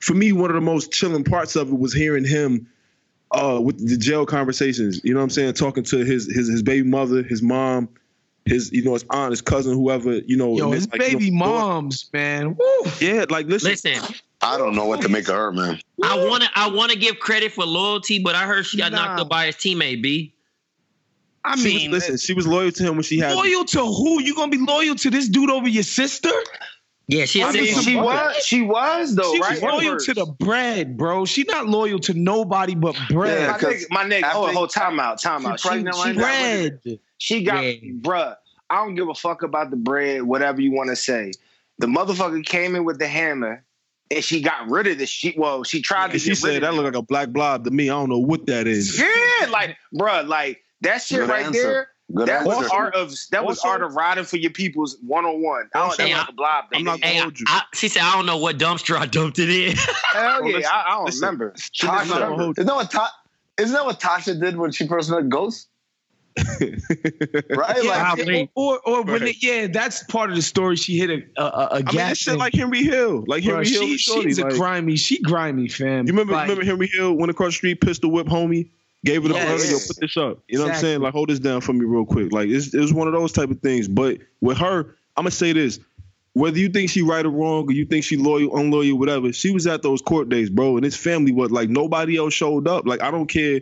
[0.00, 2.68] for me, one of the most chilling parts of it was hearing him
[3.32, 5.00] uh with the jail conversations.
[5.04, 5.54] You know what I'm saying?
[5.54, 7.88] Talking to his his his baby mother, his mom,
[8.44, 10.18] his you know his aunt, his cousin, whoever.
[10.18, 12.56] You know, Yo, his it's like, you baby know, moms, man.
[12.56, 12.90] Woo.
[13.00, 15.80] Yeah, like listen, Listen, I don't know what to make of her, man.
[16.02, 18.92] I want to I want to give credit for loyalty, but I heard she got
[18.92, 20.02] knocked up by his teammate.
[20.02, 20.34] B.
[21.44, 23.34] I she mean, was, listen, she was loyal to him when she had.
[23.34, 24.22] loyal to who?
[24.22, 26.30] You gonna be loyal to this dude over your sister?
[27.08, 27.42] Yeah, she.
[27.42, 29.60] I mean, she was, she was though, She right?
[29.62, 31.24] was loyal to the bread, bro.
[31.24, 33.50] She not loyal to nobody but bread.
[33.50, 34.30] my nigga, my nigga.
[34.34, 35.58] Oh, think- hold time out, time out.
[35.60, 36.22] She She, pregnant she, right now?
[36.22, 36.98] bread.
[37.18, 37.74] she got, Yeah.
[38.00, 38.36] bruh.
[38.70, 41.32] I don't give a fuck about the bread, whatever you want to say.
[41.78, 43.62] The motherfucker came in with the hammer,
[44.10, 45.36] and she got rid of the shit.
[45.36, 46.18] Well, she tried to.
[46.18, 46.76] She get rid said of that it.
[46.76, 47.90] looked like a black blob to me.
[47.90, 48.98] I don't know what that is.
[48.98, 51.62] Yeah, like, bruh, like that shit Good right answer.
[51.62, 51.88] there.
[52.14, 52.74] Good that was answer.
[52.74, 55.68] art of that was Also- art of riding for your people's one on one.
[55.74, 56.64] I don't Also- that's a blob.
[56.74, 57.46] I'm not Hey, I, hold you.
[57.48, 59.76] I, she said, I don't know what dumpster I dumped it in.
[60.12, 61.20] Hell yeah, listen, I, I don't listen.
[61.24, 61.54] remember.
[61.82, 63.12] I'm not gonna Tasha, hold isn't that what Ta-
[63.58, 65.68] isn't that what Tasha did when she first met Ghost?
[66.60, 67.82] Right?
[67.82, 70.76] Yeah, like, or or when it, yeah, that's part of the story.
[70.76, 72.08] She hit a a, a, a I mean, gas.
[72.10, 73.82] this shit like Henry Hill, like Bro, Henry Hill.
[73.82, 74.96] she, and Shorty, she's a grimy.
[74.96, 76.06] She grimy, fam.
[76.06, 78.70] You remember, Like, remember Henry Hill went across the street, pistol whip homie,
[79.04, 79.70] gave it up Yes.
[79.70, 80.38] yo, put this up.
[80.48, 81.00] You know what I'm saying?
[81.00, 82.32] Like, hold this down for me real quick.
[82.32, 83.88] Like, it's, it was one of those type of things.
[83.88, 85.80] But with her, I'm gonna say this:
[86.34, 89.50] whether you think she right or wrong, or you think she loyal, unloyal, whatever, she
[89.50, 92.86] was at those court days, bro, and his family was like nobody else showed up.
[92.86, 93.60] Like, I don't care,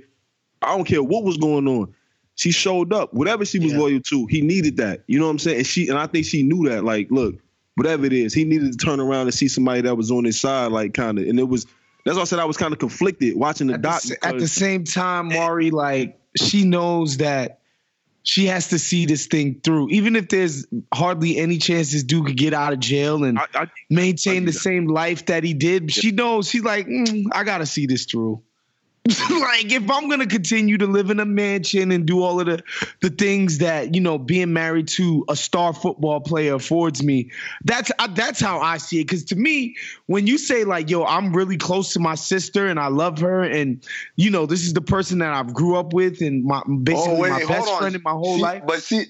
[0.62, 1.94] I don't care what was going on.
[2.36, 3.78] She showed up, whatever she was Yeah.
[3.78, 4.26] loyal to.
[4.26, 5.02] He needed that.
[5.08, 5.58] You know what I'm saying?
[5.58, 6.84] And she and I think she knew that.
[6.84, 7.34] Like, look,
[7.74, 10.40] whatever it is, he needed to turn around and see somebody that was on his
[10.40, 11.26] side, like kind of.
[11.26, 11.66] And it was
[12.04, 13.96] that's why I said I was kind of conflicted watching the at the, doc.
[13.96, 17.60] s- at the same time, Mari, like she knows that
[18.22, 22.26] she has to see this thing through, even if there's hardly any chance this dude
[22.26, 24.58] could get out of jail and I, I, maintain I the that.
[24.58, 25.90] same life that he did.
[25.90, 28.42] She knows she's like, mm, I gotta see this through.
[29.30, 32.62] like if I'm gonna continue to live in a mansion and do all of the
[33.00, 37.30] the things that you know being married to a star football player affords me,
[37.64, 39.04] that's uh, that's how I see it.
[39.04, 39.74] Because to me,
[40.06, 43.42] when you say like yo, I'm really close to my sister and I love her,
[43.42, 43.82] and
[44.16, 47.20] you know this is the person that I've grew up with and my basically Oh,
[47.20, 48.64] wait, my best friend in my whole She- life.
[48.66, 49.04] But she,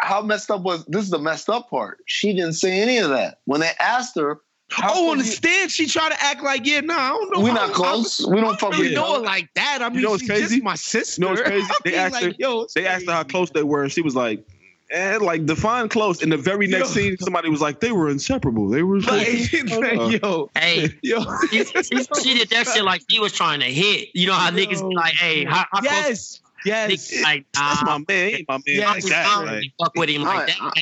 [0.00, 1.04] how messed up was this?
[1.04, 1.98] Is the messed up part.
[2.06, 4.40] She didn't say any of that when they asked her.
[4.74, 7.32] How Oh, on come the stand, she tried to act like, yeah, nah, I don't
[7.36, 7.40] know.
[7.44, 8.24] We I not don't- close.
[8.24, 9.14] I, We don't I fuck really with know you.
[9.14, 9.78] her like that.
[9.82, 10.56] I mean, You know she's crazy?
[10.56, 11.20] just my sister.
[11.20, 11.70] You know what's crazy?
[11.84, 12.32] They asked like, her.
[12.38, 14.44] yo, it's They asked her how close they were, and she was like,
[14.90, 17.02] and like define close." In the very next Yo.
[17.02, 18.68] scene, somebody was like, "They were inseparable.
[18.68, 19.28] They were." Like,
[19.70, 23.66] like, yo, Hey, yo, she, she, she did that shit like she was trying to
[23.66, 24.08] hit.
[24.14, 25.90] You know how niggas be like, hey, how, how close?
[25.90, 26.90] yes, yes.
[26.90, 28.28] Niggas like, That's nah, my man.
[28.30, 28.62] He my man.
[28.66, 29.24] Yeah, like I just that.
[29.24, 30.56] don't Like, really fuck with him like that.
[30.60, 30.72] I, I,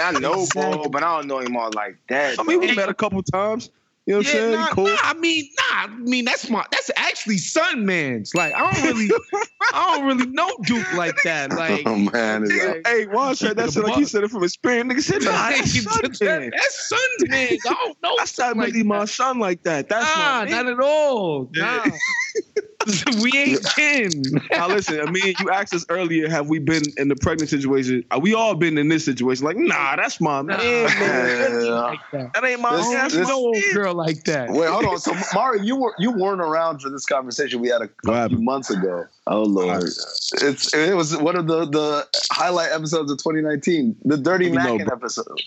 [0.00, 0.78] I mean, I know Exactly.
[0.78, 2.38] Bo, but I don't know him all like that.
[2.38, 3.70] I mean, we met a couple times.
[4.04, 4.52] You know what I'm saying?
[4.52, 4.84] nah, cool.
[4.88, 8.34] nah, I mean, nah, I mean that's my that's actually son man's.
[8.34, 9.08] Like I don't really
[9.72, 11.52] I don't really know Duke like that.
[11.52, 14.30] Oh, like Oh man, Nigga, like, hey, Juan said that shit like he said it
[14.32, 14.92] from experience.
[14.92, 16.02] Nigga said, "Nah, that's son
[16.40, 16.50] man.
[16.50, 17.58] that's son's man.
[17.64, 18.14] I don't know.
[18.18, 19.88] That's not like really my son like that.
[19.88, 20.50] That's Nah, my man.
[20.50, 21.48] not at all.
[21.54, 21.84] Nah.
[23.22, 24.10] we ain't kin.
[24.50, 28.04] Now listen, I mean, you asked us earlier, have we been in the pregnant situation?
[28.10, 29.44] Uh, We all been in this situation.
[29.44, 30.58] Like, nah, that's my man.
[30.58, 31.64] man.
[31.64, 31.70] Yeah.
[31.72, 32.32] Like that.
[32.34, 32.94] That ain't my This- man.
[32.94, 33.62] That's this- No man.
[33.74, 34.50] girl like that.
[34.50, 34.98] Wait, hold on.
[34.98, 38.28] So, Mario, you were you weren't around for this conversation we had a, What a
[38.28, 39.04] few months ago.
[39.26, 44.46] Oh lord, it's it was one of the the highlight episodes of 2019, the Dirty
[44.46, 45.40] You know, Mackin episode.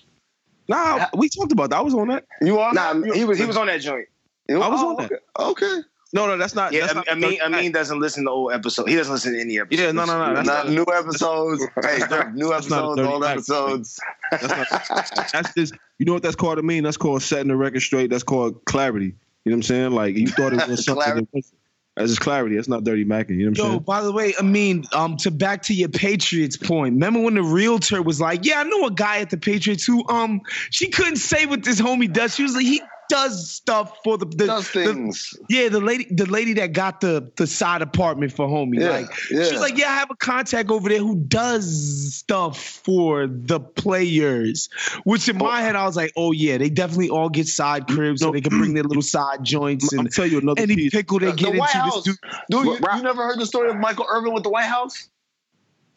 [0.68, 1.78] Nah, we talked about that.
[1.78, 2.26] I was on that.
[2.42, 2.74] You on?
[2.76, 3.16] Nah, that?
[3.16, 4.08] he was he was on that joint.
[4.50, 5.12] You- I was oh, on that.
[5.40, 5.66] Okay.
[5.66, 5.82] okay.
[6.16, 6.72] No, no, that's not.
[6.72, 8.88] Yeah, that's I, not I mean, I mean, doesn't listen to old episode.
[8.88, 9.82] He doesn't listen to any episodes.
[9.82, 10.34] Yeah, no, no, no.
[10.34, 11.62] That's Not not, new episodes.
[11.84, 12.00] hey,
[12.34, 13.32] new That's not a episodes, old Mac.
[13.32, 14.00] episodes.
[14.32, 15.32] that's not.
[15.34, 15.74] That's just.
[16.00, 16.80] You know what that's called to me?
[16.80, 18.12] That's called setting the record straight.
[18.12, 19.08] That's called clarity.
[19.44, 19.92] You know what I'm saying?
[19.92, 21.16] Like you thought it was something.
[21.16, 21.60] That wasn't.
[21.98, 22.56] That's just clarity.
[22.56, 23.38] That's not dirty macking.
[23.38, 23.80] You know what I'm Yo, saying?
[23.84, 26.94] by the way, I mean, um, to back to your Patriots point.
[26.94, 30.08] Remember when the realtor was like, "Yeah, I know a guy at the Patriots who,
[30.08, 30.42] um,
[30.72, 32.36] she couldn't say what this homie does.
[32.36, 35.34] She was like, he does stuff for the, the, Does the- things.
[35.50, 38.80] yeah, the lady, the lady that got the the side apartment for homie.
[38.80, 39.44] Yeah, like, yeah.
[39.44, 44.70] she's like, yeah, I have a contact over there who does stuff for the players.
[45.04, 45.46] Which in oh.
[45.46, 48.42] my head, I was like, oh yeah, they definitely all get side cribs so they
[48.42, 48.76] can bring mm.
[48.76, 50.92] their little side joints I'll and tell you another any piece.
[50.92, 51.78] pickle they The get White into.
[51.78, 52.04] House.
[52.04, 52.18] This
[52.50, 55.10] dude, Dude, you, you never heard the story of Michael Irvin with the White House?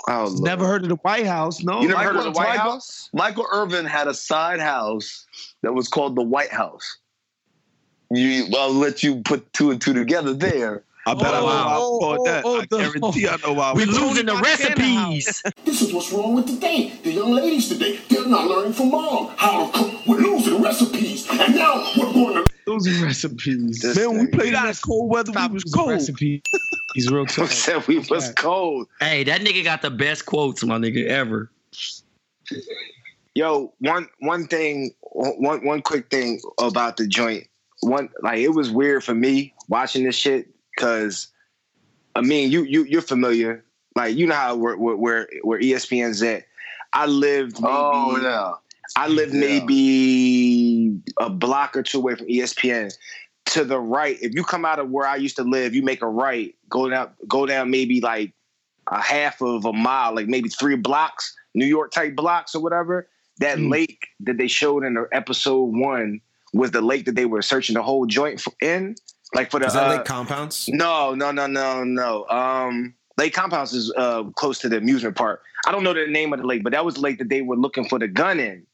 [0.09, 0.41] Oh, Lord.
[0.45, 1.63] never heard of the White House.
[1.63, 3.09] No, You never Michael- heard of the White Michael- House?
[3.13, 5.27] Michael Irvin had a side house
[5.63, 6.99] that was called the White House.
[8.11, 10.83] You, I'll let you put two and two together there.
[11.07, 12.45] I bet I know Oh, why I oh, called that.
[12.45, 13.73] oh, I oh, the- guarantee I know why.
[13.77, 15.43] We're losing the recipes.
[15.65, 16.93] This is what's wrong with today.
[17.03, 20.07] The young ladies today, they're not learning from mom how to cook.
[20.07, 21.27] We're losing recipes.
[21.31, 23.81] And now we're going to those are recipes.
[23.81, 25.91] This Man, we played in that cold weather, we was cold.
[25.91, 26.43] Recipe.
[26.95, 27.53] He's real Who tough.
[27.53, 28.89] said we was cold?
[29.01, 31.51] Hey, that nigga got the best quotes, my nigga, ever.
[33.35, 37.47] Yo, one one thing, one one quick thing about the joint.
[37.81, 41.29] One like it was weird for me watching this shit because
[42.17, 43.65] I mean you you you're familiar.
[43.95, 46.45] Like you know how where where where, where ESPN's at.
[46.93, 48.55] I lived oh, maybe Oh yeah.
[48.99, 49.41] I live Yeah.
[49.41, 52.93] maybe a block or two away from ESPN.
[53.53, 56.03] To the right, if you come out of where I used to live, you make
[56.03, 58.35] a right, go down, go down maybe like
[58.89, 63.09] a half of a mile, like maybe three blocks, New York type blocks or whatever.
[63.39, 63.71] That Mm.
[63.71, 66.21] lake that they showed in the episode one
[66.53, 68.97] was the lake that they were searching the whole joint for, in,
[69.33, 70.69] like for the Is that uh, like Compounce?
[70.69, 72.27] no, no, no, no, no.
[72.29, 75.43] Um, Lake Compounce is uh, close to the amusement park.
[75.67, 77.41] I don't know the name of the lake, but that was the lake that they
[77.43, 78.67] were looking for the gun in.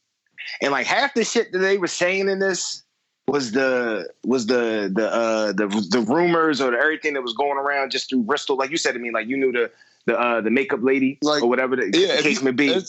[0.61, 2.83] And like half the shit that they were saying in this
[3.27, 7.57] was the was the the uh the the rumors or the, everything that was going
[7.57, 8.55] around just through Bristol.
[8.55, 9.71] Like you said to me, like you knew the
[10.05, 12.81] the uh the makeup lady Like, or whatever the Yeah, case may be.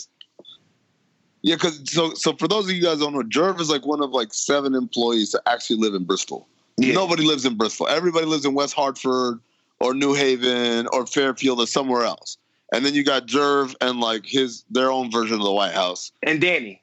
[1.43, 3.87] Yeah, because so so for those of you guys who don't know, Jerv is like
[3.87, 6.49] one of like seven employees that actually live in Bristol.
[6.77, 6.95] Yeah.
[6.95, 7.89] Nobody lives in Bristol.
[7.89, 9.41] Everybody lives in West Hartford
[9.81, 12.37] or New Haven or Fairfield or somewhere else.
[12.73, 16.11] And then you got Jerv and like his their own version of the White House.
[16.23, 16.83] And Danny,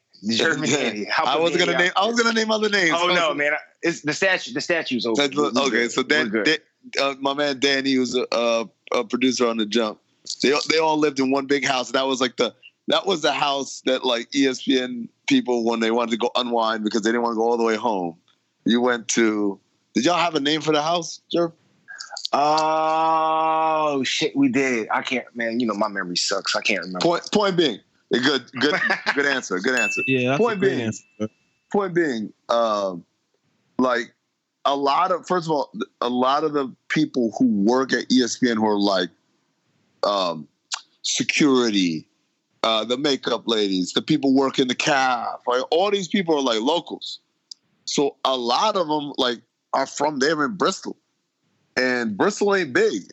[1.09, 1.91] How I wasn't gonna name.
[1.95, 2.95] I was gonna name other names.
[2.95, 3.53] Oh no, man!
[3.81, 4.53] It's the statue.
[4.53, 5.21] The statue's over.
[5.21, 6.31] Okay, so Dan.
[6.31, 6.57] Dan-
[6.99, 9.99] uh, my man Danny, was a, uh, a producer on the Jump,
[10.41, 11.91] they they all lived in one big house.
[11.91, 12.53] That was like the
[12.87, 17.01] that was the house that like ESPN people when they wanted to go unwind because
[17.01, 18.17] they didn't want to go all the way home.
[18.65, 19.59] You went to.
[19.93, 21.53] Did y'all have a name for the house, Jerv?
[22.31, 24.87] Oh shit, we did.
[24.91, 25.59] I can't, man.
[25.59, 26.55] You know my memory sucks.
[26.55, 26.99] I can't remember.
[26.99, 27.79] Point point being,
[28.19, 28.75] good good
[29.15, 29.59] good answer.
[29.59, 30.01] Good answer.
[30.07, 31.03] Yeah, that's Point a being- answer.
[31.71, 33.03] point being, um,
[33.77, 34.13] like
[34.65, 38.55] a lot of first of all, a lot of the people who work at ESPN
[38.55, 39.09] who are like
[40.03, 40.47] um,
[41.01, 42.07] security,
[42.63, 45.63] uh, the makeup ladies, the people working the caf, right?
[45.71, 47.19] All these people are like locals.
[47.85, 49.41] So a lot of them like
[49.73, 50.95] are from there in Bristol,
[51.75, 53.03] and Bristol ain't big.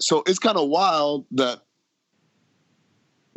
[0.00, 1.60] So it's kind of wild that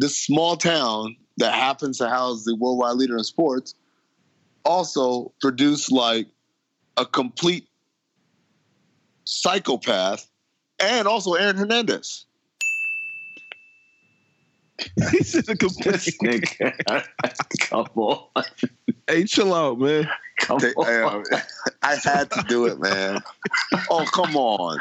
[0.04, 3.74] this small town that happens to house the worldwide leader in sports
[4.66, 6.28] also produced like
[6.97, 7.70] a complete
[9.24, 10.30] psychopath
[10.82, 12.26] and also Aaron Hernandez.
[15.12, 16.14] he said a complete
[17.62, 18.43] Come on.
[19.08, 20.10] Hey, chill out, man.
[20.39, 20.86] Come They- on.
[20.86, 21.24] I, um,
[21.82, 23.24] I had to do it, man.
[23.89, 24.80] Oh, come on.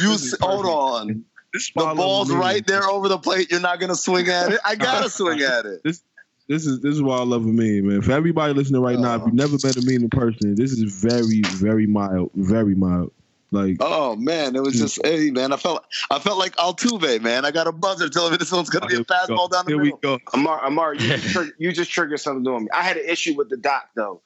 [0.00, 1.24] You hold on.
[1.52, 2.36] The ball's me.
[2.36, 3.50] right there over the plate.
[3.50, 4.60] You're not gonna swing at it.
[4.64, 5.82] I gotta swing at it.
[5.84, 6.02] This
[6.48, 8.02] this is this is why I love a meme, man.
[8.02, 10.82] For everybody listening right now, if you've never met a meme in person, this is
[10.82, 13.12] very, very mild, very mild.
[13.50, 15.52] Like Oh man, it was just hey man.
[15.52, 17.44] I felt I felt like Altuve, man.
[17.44, 19.78] I got a buzzer telling me this one's gonna be a fastball down the here
[19.78, 19.98] middle.
[20.02, 20.18] we go.
[20.32, 22.68] Amar, Amar, you just, trigger, you just triggered something on me.
[22.72, 24.22] I had an issue with the doc though.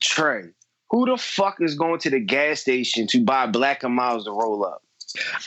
[0.00, 0.44] Trey,
[0.88, 4.30] who the fuck is going to the gas station to buy Black and Milds to
[4.32, 4.82] roll up?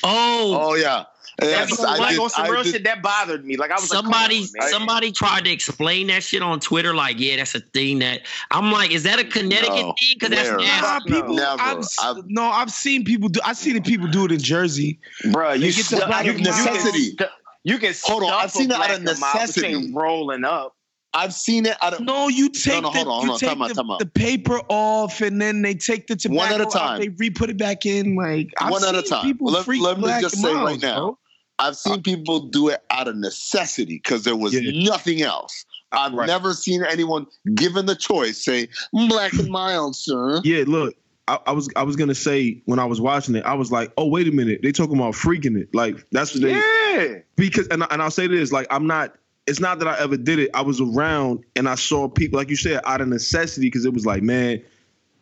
[0.04, 1.06] Oh, Oh yeah.
[1.42, 3.58] Yes, That's like did- on some I real did- shit that bothered me.
[3.58, 6.94] Like I was somebody like, on, somebody tried to explain that shit on Twitter.
[6.94, 8.22] Like, yeah, that's a thing that
[8.52, 10.18] I'm like, is that a Connecticut No, thing?
[10.20, 10.58] Because that's where?
[10.60, 11.10] nasty.
[11.10, 11.36] Nah, people.
[11.36, 11.62] Never.
[11.62, 13.40] I've, s- I've- no, I've seen people do.
[13.44, 15.00] I've seen people do it in Jersey.
[15.24, 16.66] Bruh, They you get the stu- Black you, and you Miles.
[16.66, 17.18] can Necessity.
[17.64, 19.92] You can Hold on, I've seen a it out of Black necessity.
[19.94, 20.76] rolling up.
[21.16, 23.38] I've seen it out of No, you take no, the on, you on.
[23.40, 26.64] take Time the, the paper off, and then they take the tobacco One at a
[26.66, 27.00] out, time.
[27.00, 28.16] They re-put it back in.
[28.16, 29.24] Like I've one at a time.
[29.24, 31.20] People Let, freak let me Black just say Miles, right now, bro.
[31.64, 34.72] I've seen people do it out of necessity because there was Yeah.
[34.90, 35.66] nothing else.
[35.92, 36.28] I've Right.
[36.28, 40.42] never seen anyone given the choice say black and mild, sir.
[40.44, 40.96] Yeah, look,
[41.28, 43.94] I, I was I was gonna say when I was watching it, I was like,
[43.98, 45.74] oh wait a minute, they talking about freaking it.
[45.74, 47.20] Like that's what they Yeah.
[47.38, 49.16] because and, and I'll say this, like I'm not
[49.48, 50.50] it's not that I ever did it.
[50.54, 53.94] I was around and I saw people, like you said, out of necessity, because it
[53.94, 54.62] was like, man,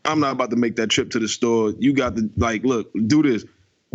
[0.05, 1.73] I'm not about to make that trip to the store.
[1.79, 3.45] You got to like, look, do this.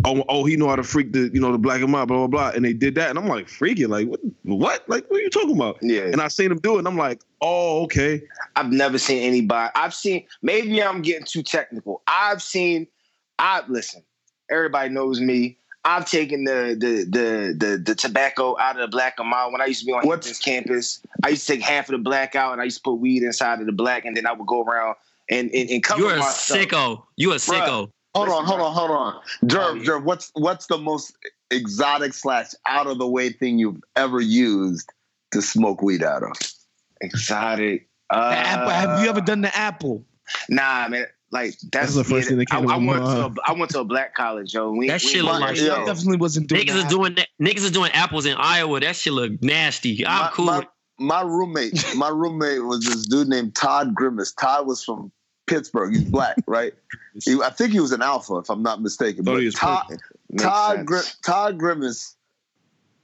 [0.05, 2.17] Oh, oh, he know how to freak the, you know, the black and white, blah
[2.17, 5.19] blah blah, and they did that, and I'm like, freaking, like, what, what, like, what
[5.19, 5.79] are you talking about?
[5.81, 6.03] Yeah.
[6.03, 8.21] And I seen him do it, and I'm like, oh, okay,
[8.55, 9.71] I've never seen anybody.
[9.75, 12.03] I've seen maybe I'm getting too technical.
[12.07, 12.87] I've seen.
[13.39, 14.03] I listen.
[14.49, 15.57] Everybody knows me.
[15.83, 19.61] I've taken the the the the, the tobacco out of the black and mild when
[19.61, 21.01] I used to be on Hampton's campus.
[21.23, 23.23] I used to take half of the black out and I used to put weed
[23.23, 24.95] inside of the black, and then I would go around
[25.29, 26.59] and and, and cover You're a myself.
[26.59, 27.03] sicko.
[27.15, 27.91] You a sicko.
[28.17, 29.21] Hold on, hold on, hold on.
[29.45, 31.15] Jerv, Jerv, what's what's the most
[31.51, 34.89] exotic slash out of the way thing you've ever used
[35.31, 36.33] to smoke weed out of?
[37.01, 37.87] Exotic.
[38.09, 38.69] Uh, The apple.
[38.69, 40.05] Have you ever done the apple?
[40.49, 41.05] Nah, man.
[41.29, 43.03] Like that's, That's the first thing that I, came to I my went
[43.35, 43.49] to a.
[43.49, 44.71] I went to a black college, yo.
[44.71, 45.85] We, That we shit look like- Yo.
[45.85, 46.77] Definitely wasn't doing Niggas that.
[46.77, 47.27] is doing that.
[47.41, 48.79] Niggas is doing apples in Iowa.
[48.79, 50.05] That shit look nasty.
[50.07, 50.45] I'm my, cool.
[50.45, 50.67] My,
[50.99, 54.31] my roommate, my roommate was this dude named Todd Grimace.
[54.39, 55.11] Todd was from
[55.47, 55.93] Pittsburgh.
[55.93, 56.73] He's black, right?
[57.23, 59.23] He- I think he was an alpha, if I'm not mistaken.
[59.23, 59.97] But he was Todd, purple.
[60.37, 60.85] Todd, sense.
[60.87, 62.15] Gri- Todd Grimace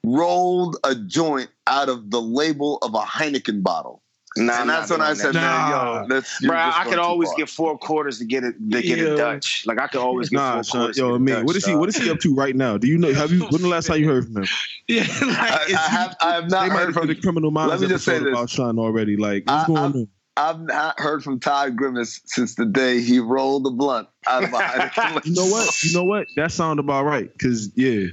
[0.04, 4.02] rolled a joint out of the label of a Heineken bottle.
[4.36, 5.42] Nah, and nah, that's when nah, I said, nah.
[5.42, 6.02] man, Nah.
[6.02, 7.38] yo, that's Bro, I going could always far.
[7.38, 9.04] get four quarters to get it to get Yeah.
[9.06, 9.64] a Dutch.
[9.68, 10.98] Like I could always get nah, four son, quarters.
[10.98, 12.80] yo, to get man, Dutch, what is he, what is he up to right now?
[12.80, 13.14] Do you know?
[13.14, 13.46] Have you?
[13.46, 14.48] When the last time you heard from him?
[14.90, 17.18] Yeah, like, I, I, he, have, I have not They might heard have from did
[17.20, 18.28] a criminal minds Let me just say this.
[18.28, 19.16] about Sean already.
[19.16, 20.08] Like, what's I- going I'm- on?
[20.36, 24.50] I've not heard from Todd Grimace since the day he rolled the blunt out of
[24.54, 25.26] a Heineken.
[25.26, 25.84] You know what?
[25.84, 26.28] You know what?
[26.36, 27.30] That sound about right.
[27.40, 28.08] Cause yeah,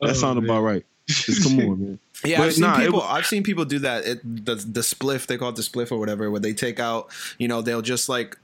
[0.00, 0.44] that Oh, sound man.
[0.48, 0.84] about right.
[1.08, 1.98] Just come on, man.
[2.24, 2.98] Yeah, But I've seen nah, people.
[2.98, 4.04] wa- I've seen people do that.
[4.04, 7.08] It, the the spliff they call it the spliff or whatever, where they take out.
[7.38, 8.36] You know, they'll just like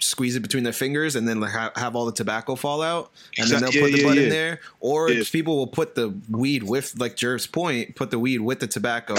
[0.00, 3.10] squeeze it between their fingers and then like ha- have all the tobacco fall out,
[3.38, 4.60] and then they'll Exact- put yeah, the yeah, butt in there.
[4.80, 5.22] Or Yeah.
[5.30, 9.14] people will put the weed with like Jerv's point, put the weed with the tobacco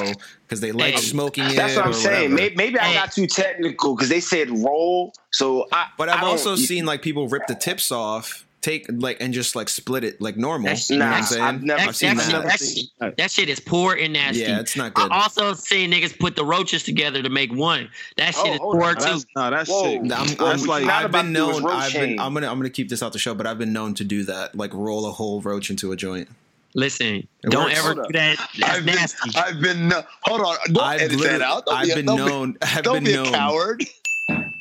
[0.45, 1.55] because they like Hey, smoking it.
[1.55, 2.32] That's what I'm or saying.
[2.32, 2.36] whatever.
[2.36, 2.93] Maybe, maybe I Hey.
[2.95, 5.14] got too technical because they said roll.
[5.32, 5.88] So I.
[5.97, 9.34] But I I've don't- also seen like people rip the tips off, take like and
[9.34, 10.66] just like split it like normal.
[10.66, 11.43] That's- you know what I'm nah, saying?
[11.43, 12.59] I've never That, seen that, that.
[12.59, 14.41] shit, that, shit, that shit is poor and nasty.
[14.43, 15.12] Yeah, it's not good.
[15.12, 17.89] I also seen niggas put the roaches together to make one.
[18.18, 18.95] That shit Oh, is hold poor on.
[18.97, 19.01] too.
[19.03, 19.84] That's, nah, that's Whoa.
[19.84, 19.99] sick.
[20.01, 21.72] I'm, that's I'm, like I've been to do is known.
[21.72, 22.47] I've been, I'm gonna.
[22.51, 24.74] I'm gonna keep this out the show, but I've been known to do that, like
[24.74, 26.30] roll a whole roach into a joint.
[26.74, 27.80] Listen, It don't works.
[27.80, 28.38] ever do that.
[28.57, 28.97] That's I've been.
[29.36, 31.66] I've been, uh, hold on, don't I've edit that out.
[31.66, 32.57] Don't I've be, a- been don't be- known.
[32.62, 33.28] I've don't been be known.
[33.28, 33.84] a coward.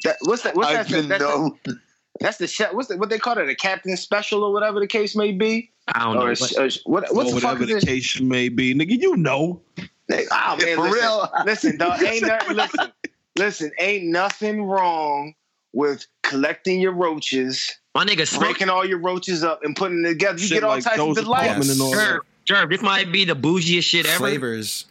[0.05, 0.57] That, what's that?
[0.57, 0.93] What's I've that?
[0.93, 1.59] been That's, known.
[1.65, 1.79] the,
[2.21, 2.73] that's the chef.
[2.75, 3.49] What's the, what they call it?
[3.49, 5.71] A captain special or whatever the case may be.
[5.95, 6.27] I don't know.
[6.27, 7.85] A, What, a, what, what's or the fuck whatever is the this?
[7.85, 9.01] case may be, nigga.
[9.01, 9.63] You know.
[10.09, 11.33] They- Oh man, For listen, real.
[11.45, 12.03] listen, dog.
[12.07, 12.57] Ain't nothing.
[12.57, 12.93] Listen,
[13.37, 13.71] listen.
[13.79, 15.35] Ain't nothing wrong
[15.73, 18.43] with collecting your roaches My nigga, smoke.
[18.43, 20.39] breaking all your roaches up and putting it together.
[20.39, 21.45] You Shit get all like types of those delights.
[21.47, 22.21] apartment and all that.
[22.47, 24.19] Jerv, Jerv, this might be the bougiest shit ever.
[24.19, 24.87] Flavors.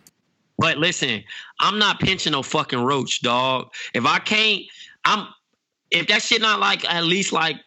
[0.57, 1.23] But listen,
[1.59, 3.71] I'm not pinching no fucking roach, dog.
[3.93, 4.63] If I can't,
[5.05, 5.27] I'm
[5.92, 7.58] if that shit not like at least like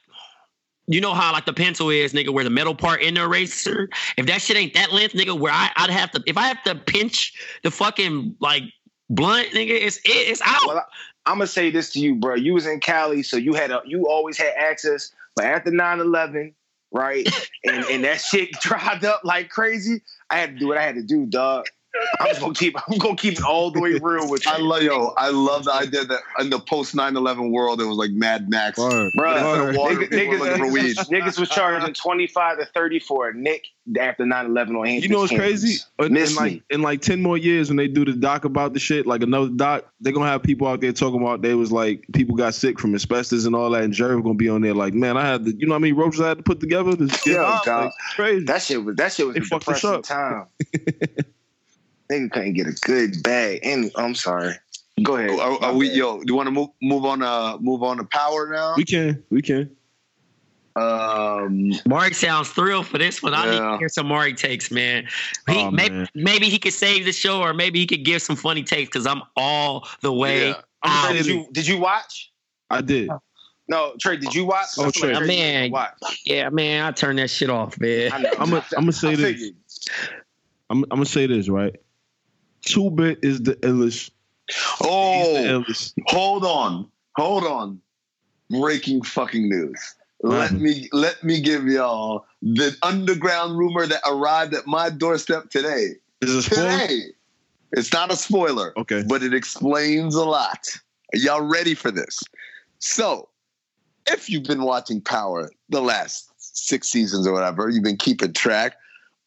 [0.87, 3.89] you know how like the pencil is, nigga, where the metal part in the eraser.
[4.17, 6.63] If that shit ain't that length, nigga, where I, I'd have to if I have
[6.65, 8.65] to pinch the fucking like
[9.09, 10.67] blunt, nigga, it's it, it's out.
[10.67, 10.87] Well,
[11.27, 12.35] I'm gonna say this to you, bro.
[12.35, 15.13] You was in Cali, so you had a you always had access.
[15.35, 16.53] But after 9-11,
[16.91, 17.27] right,
[17.65, 20.03] and and that shit dried up like crazy.
[20.31, 21.67] I had to do what I had to do, dog.
[22.21, 22.77] I'm just gonna keep.
[22.89, 24.53] I'm gonna keep it all the way real with you.
[24.53, 25.09] I love yo.
[25.17, 28.79] I love the idea that in the post 9/11 world, it was like Mad Max.
[28.79, 30.97] Bro, Instead niggas, people were looking for weed.
[30.97, 33.67] niggas was charging 25 to 30 for a nick
[33.99, 35.81] after 9-11 on You know what's crazy?
[35.99, 38.73] In, Miss in like in like ten more years, when they do the doc about
[38.73, 41.71] the shit, like another doc, they're gonna have people out there talking about they was
[41.73, 44.75] like people got sick from asbestos and all that, and Jerry gonna be on there
[44.75, 46.97] like, man, I had to, you know how many ropes I had to put together
[46.97, 47.67] to get Yeah, out?
[47.67, 48.45] Like, crazy.
[48.47, 50.03] That shit was that shit was They a fucked depressing up.
[50.05, 50.47] time.
[52.13, 53.61] Nigga couldn't get a good bag.
[53.63, 54.55] And I'm sorry.
[55.03, 55.31] Go ahead.
[55.41, 56.19] Are, My are we yo?
[56.19, 57.23] Do you want to move move on?
[57.23, 58.75] Uh, move on to power now.
[58.77, 59.71] we can, we can.
[60.75, 63.35] Um, Mark sounds thrilled for this one.
[63.35, 65.07] I need to hear some Mark takes, man.
[65.49, 66.09] He, Oh, maybe, man.
[66.15, 69.07] maybe he could save the show, or maybe he could give some funny takes because
[69.07, 70.55] I'm all the way Yeah.
[70.83, 71.05] I'm out.
[71.05, 72.33] sorry, did you did you watch?
[72.71, 73.11] I did.
[73.69, 74.67] No, Trey, did you watch?
[74.79, 75.21] Oh, I feel Trey.
[75.21, 75.71] you Man.
[75.71, 75.93] watch.
[76.25, 78.11] Yeah, man, I turned that shit off, man.
[78.13, 78.31] I know.
[78.39, 79.51] I'm gonna, I'm gonna say this.
[80.71, 81.77] I'm, I'm gonna say this right.
[82.65, 84.11] Two bit is the illest.
[84.49, 85.95] He's the oh, illest.
[86.07, 87.81] hold on, hold on.
[88.51, 89.95] Breaking fucking news.
[90.23, 95.95] Let me let me give y'all the underground rumor that arrived at my doorstep today.
[96.21, 96.51] Is it?
[96.51, 97.01] Today.
[97.73, 98.73] It's not a spoiler.
[98.79, 99.03] Okay.
[99.09, 100.69] but it explains a lot.
[101.15, 102.21] Are y'all ready for this?
[102.79, 103.29] So,
[104.07, 108.77] if you've been watching Power the last six seasons or whatever, you've been keeping track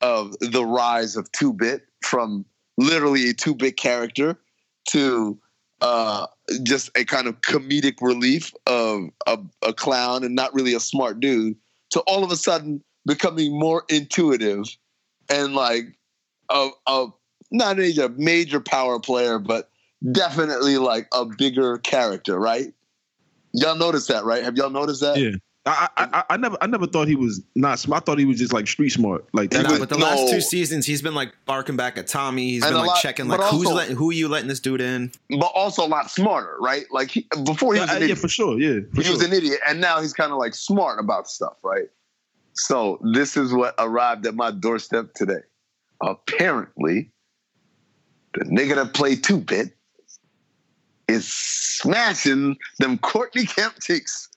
[0.02, 2.46] of the rise of Two Bit from
[2.78, 4.38] literally a two bit character
[4.90, 5.38] to
[5.82, 6.28] uh,
[6.64, 11.20] just a kind of comedic relief of a, a clown and not really a smart
[11.20, 11.56] dude
[11.90, 14.66] to all of a sudden becoming more intuitive
[15.30, 15.98] and like
[16.50, 17.08] a, a
[17.52, 19.70] not a major power player, but
[20.12, 22.74] definitely like a bigger character, right?
[23.54, 24.44] Y'all notice that, right?
[24.44, 25.18] Have y'all noticed that?
[25.18, 25.32] Yeah.
[25.68, 28.04] I, I I I never I never thought he was not smart.
[28.04, 29.26] I thought he was just like street smart.
[29.34, 29.64] Like that.
[29.64, 30.06] No, was- but the no.
[30.06, 32.50] last two seasons, he's been like barking back at Tommy.
[32.52, 34.60] He's And been like lot- checking but like who's also- letting who you letting this
[34.60, 35.12] dude in.
[35.30, 36.86] But also a lot smarter, right?
[36.92, 38.20] Like he, before he was yeah, an yeah, idiot.
[38.20, 38.60] for sure.
[38.60, 39.14] Yeah, for he sure.
[39.14, 41.88] was an idiot, and now he's kind of like smart about stuff, right?
[42.54, 45.42] So this is what arrived at my doorstep today.
[46.02, 47.12] Apparently,
[48.36, 49.76] the nigga that played two bit
[51.08, 54.28] is smashing them Courtney Kemp cheeks,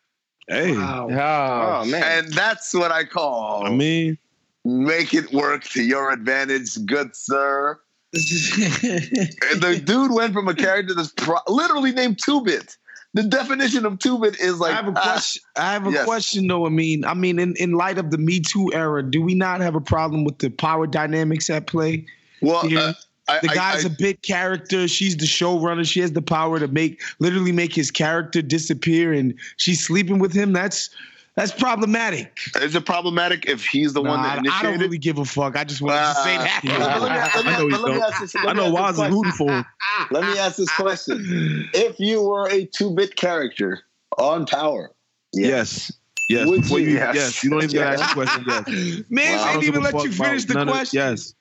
[0.49, 2.03] hey, Oh man.
[2.03, 4.19] and that's what I call I mean,
[4.65, 7.79] make it work to your advantage, good sir.
[8.15, 12.77] And the dude went from a character that's pro- literally named Two Bit.
[13.15, 15.43] The definition of Two Bit is like I have a ah, question.
[15.57, 16.05] I have a yes.
[16.05, 16.67] question though.
[16.67, 19.61] I mean, I mean, in, in light of the Me Too era, do we not
[19.61, 22.07] have a problem with the power dynamics at play?
[22.43, 22.79] well, here?
[22.79, 22.95] uh, I,
[23.43, 24.89] The guy's I- a big character.
[24.89, 25.87] She's the showrunner.
[25.87, 30.33] She has the power to make literally make his character disappear, and she's sleeping with
[30.33, 30.53] him.
[30.53, 30.91] That's
[31.37, 32.41] that's problematic.
[32.61, 35.25] Is it problematic if he's the Nah, one that I, I don't really give a
[35.25, 35.57] fuck.
[35.57, 36.61] I just wanted to say Uh, that.
[36.65, 36.79] yeah.
[36.79, 37.13] Let me- let
[37.45, 39.07] me- I know you but let me ask this- I me know ask Waz this
[39.07, 39.65] is rooting for him.
[40.11, 43.83] Let me ask this question: If you were a two-bit character
[44.19, 44.91] on Power,
[45.33, 45.93] Yes.
[46.31, 46.47] Yes.
[46.47, 46.89] Would Before you?
[46.89, 47.15] you, Yes.
[47.15, 47.45] yes.
[47.45, 48.01] You don't even gotta Yes.
[48.01, 48.45] ask the question.
[48.49, 49.03] Yes.
[49.11, 50.99] Man, I I don't didn't even let you finish the none of- question.
[50.99, 51.35] yes.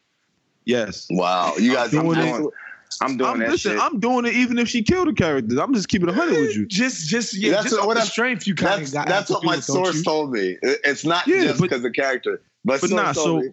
[0.68, 1.08] Yes.
[1.10, 2.54] wow, you guys, I'm doing doing, it.
[3.02, 3.72] I'm doing I'm that listen.
[3.74, 3.82] shit.
[3.82, 5.60] I'm doing it even if she killed a character.
[5.62, 6.64] I'm just keeping a hundred with you.
[6.64, 8.94] Eh, just, just, yeah, That's just what- what the I'm- strength you kind That's of
[8.96, 9.08] got.
[9.08, 10.58] that's what my it, source told me.
[10.62, 13.50] It's not Yeah, just because the character, but, but source nah, so- me.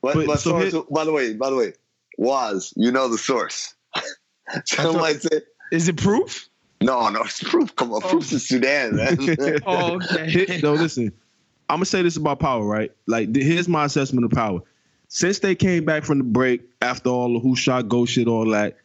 [0.00, 1.72] But, but- but so source, here- by the way, by the way,
[2.18, 3.74] was you know the source.
[4.66, 5.40] Some might say,
[5.72, 6.48] Is it proof?
[6.80, 7.74] no, no, it's proof.
[7.76, 8.38] Come on, proof's in oh.
[8.38, 9.18] Sudan, man.
[9.66, 10.60] Oh, okay.
[10.62, 11.12] No, listen.
[11.70, 12.92] I'm gonna say this about power, right?
[13.06, 14.60] Like, here's my assessment of power.
[15.14, 18.50] Since they came back from the break after all the who shot go shit, all
[18.50, 18.78] that,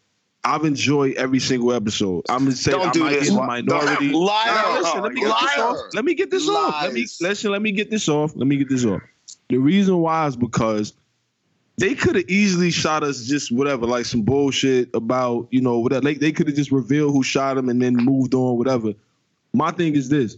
[0.43, 2.23] I've enjoyed every single episode.
[2.29, 3.29] I'm gonna say Don't I do might this.
[3.29, 4.11] in the minority.
[4.11, 4.73] Liar.
[4.75, 5.65] No, listen, let me get this Liar.
[5.65, 5.77] off.
[5.95, 6.83] Let me get this off.
[6.83, 7.51] Let me listen.
[7.51, 8.35] Let me get this off.
[8.35, 9.01] Let me get this off.
[9.49, 10.93] The reason why is because
[11.79, 16.03] they could have easily shot us just whatever, like some bullshit about you know whatever.
[16.05, 18.93] Like they could have just revealed who shot him and then moved on, whatever.
[19.51, 20.37] My thing is this: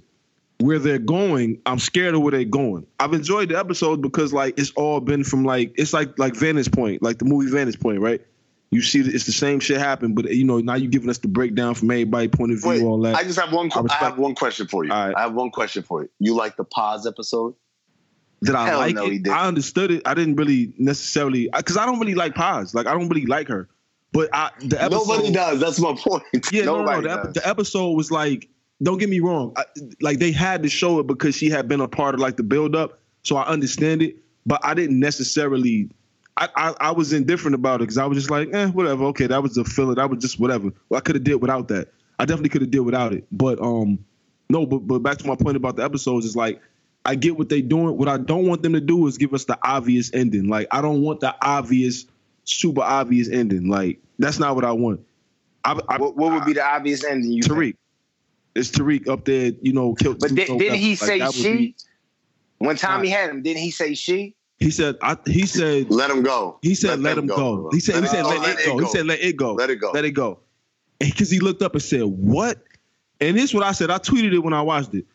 [0.61, 2.85] where they're going, I'm scared of where they're going.
[2.99, 6.71] I've enjoyed the episode because like it's all been from like it's like like Vantage
[6.71, 8.21] Point, like the movie Vantage Point, right?
[8.69, 11.27] You see, it's the same shit happen, but you know now you're giving us the
[11.27, 13.15] breakdown from everybody point of view, Wait, all that.
[13.15, 13.69] I just have one.
[13.73, 14.93] I I, have one question for you.
[14.93, 16.09] I have one question for you.
[16.19, 17.55] You like the Paz episode?
[18.43, 19.27] Did I Hell like no, it?
[19.27, 20.03] I understood it.
[20.05, 22.73] I didn't really necessarily because I don't really like Paz.
[22.73, 23.67] Like I don't really like her.
[24.13, 25.59] But I the episode, Nobody does.
[25.59, 26.23] That's my point.
[26.51, 27.01] Yeah, no, no, no.
[27.01, 28.49] The, ep- the episode was like,
[28.83, 29.53] don't get me wrong.
[29.55, 29.63] I,
[30.01, 32.43] like they had to show it because she had been a part of like the
[32.43, 32.99] build up.
[33.23, 35.89] So I understand it, but I didn't necessarily.
[36.37, 39.03] I, I, I was indifferent about it because I was just like, eh, whatever.
[39.05, 39.95] Okay, that was the feeling.
[39.95, 40.71] That was just whatever.
[40.89, 41.89] Well, I could have did without that.
[42.17, 43.25] I definitely could have did without it.
[43.31, 44.03] But um,
[44.49, 44.65] no.
[44.65, 46.61] But but back to my point about the episodes is like,
[47.05, 47.97] I get what they doing.
[47.97, 50.47] What I don't want them to do is give us the obvious ending.
[50.47, 52.05] Like I don't want the obvious,
[52.45, 53.69] super obvious ending.
[53.69, 55.01] Like that's not what I want.
[55.63, 57.31] I, I, what, what would be the obvious ending?
[57.31, 57.75] You Tariq.
[58.55, 60.19] It's Tariq up there, you know, killed.
[60.19, 61.43] But did, didn't he Like, say she?
[61.43, 61.75] be-
[62.57, 64.35] when Tommy had him, didn't he say she?
[64.61, 64.95] he said.
[65.01, 65.89] I, he said.
[65.89, 66.59] Let him go.
[66.61, 68.77] He said, "Let, him go." He said, Let "He it said, go, let, it go."
[68.77, 69.91] He said, "Let it go." Let it go.
[69.91, 70.39] Let it go.
[70.99, 72.63] Because he looked up and said, "What?"
[73.19, 73.89] And this is what I said.
[73.89, 75.05] I tweeted it when I watched it.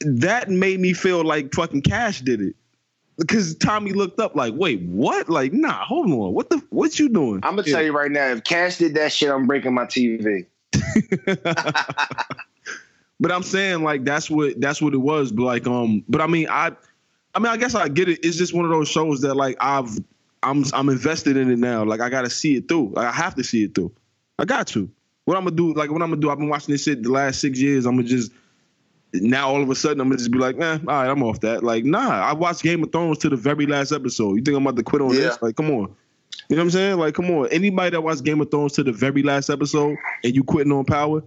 [0.00, 2.54] That made me feel like fucking Cash did it.
[3.16, 5.28] Because Tommy looked up like, wait, what?
[5.28, 6.34] Like, nah, hold on.
[6.34, 7.40] What the what you doing?
[7.42, 10.46] I'm gonna tell you right now, if Cash did that shit, I'm breaking my TV.
[13.20, 15.30] But I'm saying like that's what that's what it was.
[15.30, 16.72] But like um, but I mean I,
[17.34, 18.18] I mean I guess I get it.
[18.24, 19.88] It's just one of those shows that like I've
[20.42, 21.84] I'm I'm invested in it now.
[21.84, 22.92] Like I gotta see it through.
[22.94, 23.92] Like I have to see it through.
[24.38, 24.90] I got to.
[25.26, 25.72] What I'm gonna do?
[25.74, 26.28] Like what I'm gonna do?
[26.28, 27.86] I've been watching this shit the last six years.
[27.86, 28.32] I'm gonna just
[29.14, 31.38] now all of a sudden I'm gonna just be like, eh, all right, I'm off
[31.40, 31.62] that.
[31.62, 34.34] Like nah, I watched Game of Thrones to the very last episode.
[34.34, 35.20] You think I'm about to quit on Yeah.
[35.20, 35.38] this?
[35.40, 35.94] Like come on.
[36.48, 36.98] You know what I'm saying?
[36.98, 37.48] Like, come on.
[37.48, 40.84] Anybody that watched Game of Thrones to the very last episode and you quitting on
[40.84, 41.22] power,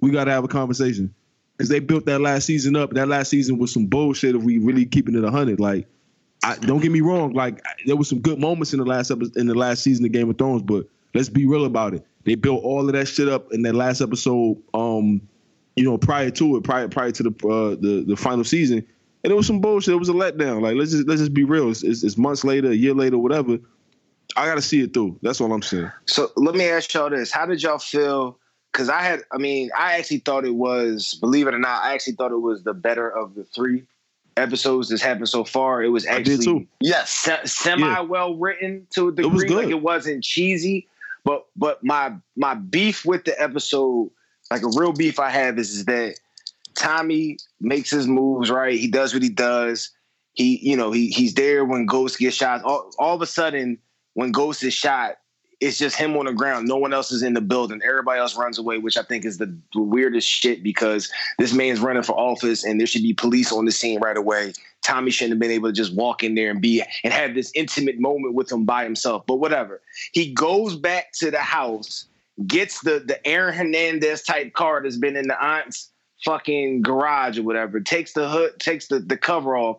[0.00, 1.14] we gotta have a conversation.
[1.56, 2.90] Because they built that last season up.
[2.90, 5.60] That last season was some bullshit if we really keeping it hundred.
[5.60, 5.86] Like,
[6.42, 7.32] I, don't get me wrong.
[7.34, 10.12] Like, there was some good moments in the last episode, in the last season of
[10.12, 12.04] Game of Thrones, but let's be real about it.
[12.24, 14.56] They built all of that shit up in that last episode.
[14.74, 15.20] Um,
[15.76, 18.86] you know, prior to it, prior prior to the uh, the the final season,
[19.24, 19.94] and it was some bullshit.
[19.94, 20.62] It was a letdown.
[20.62, 21.70] Like, let's just let's just be real.
[21.70, 23.58] It's, it's, it's months later, a year later, whatever.
[24.36, 25.18] I got to see it through.
[25.22, 25.90] That's all I'm saying.
[26.06, 28.38] So let me ask y'all this: How did y'all feel?
[28.72, 31.92] Because I had, I mean, I actually thought it was, believe it or not, I
[31.92, 33.84] actually thought it was the better of the three
[34.38, 35.82] episodes that's happened so far.
[35.82, 36.66] It was actually did too.
[36.80, 37.10] Yes.
[37.10, 38.00] se- semi Yeah.
[38.00, 39.46] well written to a degree.
[39.46, 39.56] good.
[39.64, 40.88] Like it wasn't cheesy,
[41.24, 44.10] but but my my beef with the episode,
[44.50, 46.18] like a real beef I have, is, is that
[46.74, 48.78] Tommy makes his moves right.
[48.78, 49.90] He does what he does.
[50.32, 52.62] He you know he he's there when Ghost gets shot.
[52.64, 53.78] All, all of a sudden,
[54.14, 55.16] when Ghost is shot,
[55.62, 56.66] it's just him on the ground.
[56.66, 57.80] No one else is in the building.
[57.86, 62.02] Everybody else runs away, which I think is the, weirdest shit because this man's running
[62.02, 64.54] for office and there should be police on the scene right away.
[64.82, 67.52] Tommy shouldn't have been able to just walk in there and be and have this
[67.54, 69.24] intimate moment with him by himself.
[69.26, 69.80] But whatever.
[70.12, 72.06] He goes back to the house,
[72.46, 75.92] gets the the Aaron Hernandez type car that's been in the aunt's
[76.24, 79.78] fucking garage or whatever, takes the hood, takes the, the cover off,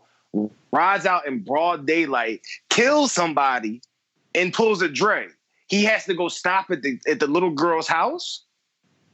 [0.71, 3.81] rides out in broad daylight, kills somebody,
[4.35, 5.27] and pulls a Dre.
[5.67, 8.43] He has to go stop at the at the little girl's house.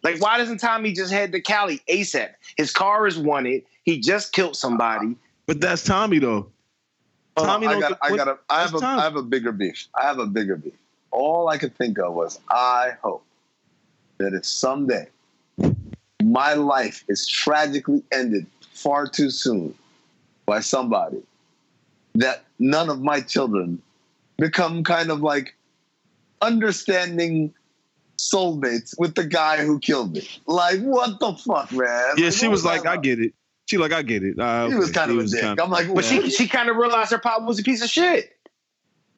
[0.03, 2.30] Like, why doesn't Tommy just head to Cali ASAP?
[2.57, 3.63] His car is wanted.
[3.84, 5.15] He just killed somebody.
[5.45, 6.51] But that's Tommy though.
[7.38, 9.01] Hold on, Tommy I don't got, get- I got, a, I have that's a, Tommy.
[9.01, 9.88] I have a bigger beef.
[9.99, 10.74] I have a bigger beef.
[11.11, 13.24] All I could think of was, I hope
[14.20, 15.07] that if someday
[16.24, 19.74] my life is tragically ended far too soon
[20.45, 21.22] by somebody,
[22.15, 23.82] that none of my children
[24.39, 25.55] become kind of like
[26.41, 27.53] understanding
[28.17, 30.27] soulmates with the guy who killed me.
[30.45, 32.03] Like, what the fuck, man?
[32.17, 33.33] Yeah, Like, she what was like, I get it.
[33.67, 34.39] She like, I get it.
[34.39, 34.99] Uh, He was okay.
[34.99, 35.41] kind of a dick.
[35.41, 36.05] kinda- I'm like, But what?
[36.05, 38.35] she she kind of realized her pop was a piece of shit.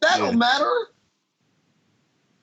[0.01, 0.25] That Yeah.
[0.25, 0.71] don't matter.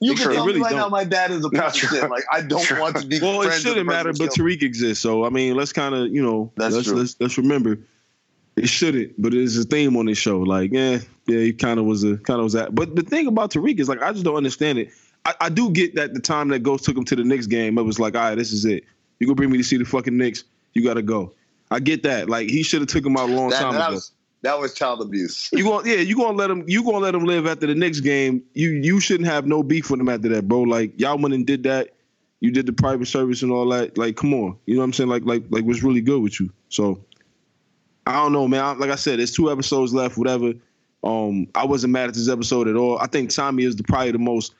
[0.01, 0.79] You It can tell really me right don't.
[0.79, 2.09] now my dad is a Not piece of shit.
[2.11, 2.81] Like I don't True.
[2.81, 3.19] want to be.
[3.21, 5.03] Well, it friends with the shouldn't matter, but Tariq exists.
[5.03, 6.97] So I mean, let's kind of you know, That's let's, true.
[6.97, 7.79] let's let's remember
[8.59, 10.41] it shouldn't, but it's a theme on this show.
[10.41, 12.75] Like, yeah, yeah, he kind of was a kind of was that.
[12.75, 14.91] But the thing about Tariq is like, I just don't understand it.
[15.25, 17.79] I, I do get that the time that Ghost took him to the Knicks game,
[17.79, 18.85] it was like, all right, this is it.
[19.19, 20.45] You gonna bring me to see the fucking Knicks?
[20.75, 21.33] You gotta go.
[21.71, 22.29] I get that.
[22.31, 23.95] Like, he should have took him out a long That, time that ago.
[23.95, 25.49] was that was child abuse.
[25.53, 28.01] You going yeah, you gonna let him you gonna let him live after the Knicks
[28.01, 28.43] game.
[28.55, 30.63] You you shouldn't have no beef with him after that, bro.
[30.63, 31.95] Like y'all went and did that.
[32.41, 33.99] You did the private service and all that.
[33.99, 34.57] Like, come on.
[34.67, 35.11] You know what I'm saying?
[35.11, 36.51] Like like like what's really good with you.
[36.69, 37.05] So
[38.09, 38.65] I don't know, man.
[38.65, 40.55] I- Like I said, there's two episodes left, whatever.
[41.05, 42.99] Um, I wasn't mad at this episode at all.
[42.99, 44.55] I think Tommy is the probably the most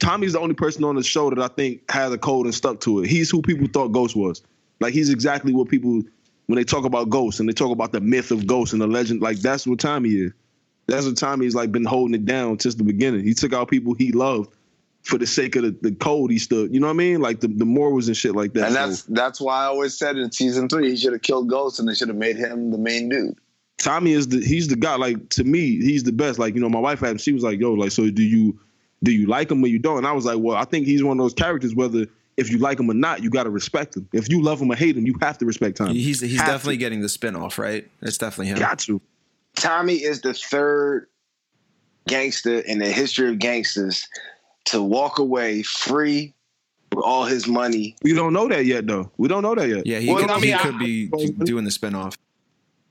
[0.00, 2.80] Tommy's the only person on the show that I think has a code and stuck
[2.80, 3.08] to it.
[3.08, 4.42] He's who people thought Ghost was.
[4.80, 6.02] Like he's exactly what people
[6.46, 8.86] when they talk about Ghost and they talk about the myth of Ghost and the
[8.86, 10.32] legend, like that's what Tommy is.
[10.86, 13.24] That's what Tommy's like been holding it down since the beginning.
[13.24, 14.54] He took out people he loved
[15.04, 16.72] for the sake of the, the code he stood.
[16.74, 17.20] You know what I mean?
[17.20, 18.64] Like the, the morals and shit like that.
[18.66, 21.48] And So, that's that's why I always said in season three he should have killed
[21.48, 23.38] Ghost and they should have made him the main dude.
[23.78, 24.96] Tommy is the he's the guy.
[24.96, 26.38] Like to me, he's the best.
[26.38, 27.18] Like you know, my wife had him.
[27.18, 28.58] She was like, "Yo, like, so do you
[29.02, 31.02] do you like him or you don't?" And I was like, "Well, I think he's
[31.04, 31.74] one of those characters.
[31.74, 32.06] Whether
[32.38, 34.08] if you like him or not, you got to respect him.
[34.12, 35.94] If you love him or hate him, you have to respect Tommy.
[35.98, 36.80] He's he's Have definitely to.
[36.80, 37.86] getting the spinoff, right?
[38.00, 38.58] It's definitely him.
[38.58, 39.02] got to.
[39.56, 41.08] Tommy is the third
[42.08, 44.06] gangster in the history of gangsters
[44.66, 46.34] to walk away free
[46.94, 47.96] with all his money.
[48.02, 49.10] We don't know that yet, though.
[49.16, 49.86] We don't know that yet.
[49.86, 51.06] Yeah, he, Well, could, I mean, he I- could be
[51.44, 52.16] doing the spinoff.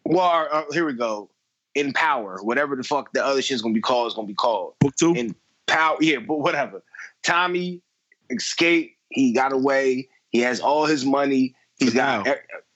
[0.05, 1.29] Well, uh, here we go.
[1.75, 4.75] In power, whatever the fuck the other shit's gonna be called is gonna be called.
[4.79, 5.15] Book two.
[5.15, 5.33] In
[5.65, 6.83] power, yeah, but whatever.
[7.23, 7.81] Tommy
[8.29, 8.95] escaped.
[9.09, 10.07] He got away.
[10.29, 11.55] He has all his money.
[11.77, 12.27] He's got.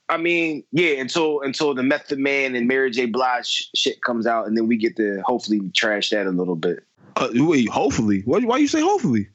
[0.10, 0.94] I mean, yeah.
[1.02, 3.06] Until until the Method Man and Mary J.
[3.08, 6.84] Blige shit comes out, and then we get to hopefully trash that a little bit.
[7.18, 8.22] Uh, wait, hopefully.
[8.26, 9.30] Why, why you say hopefully?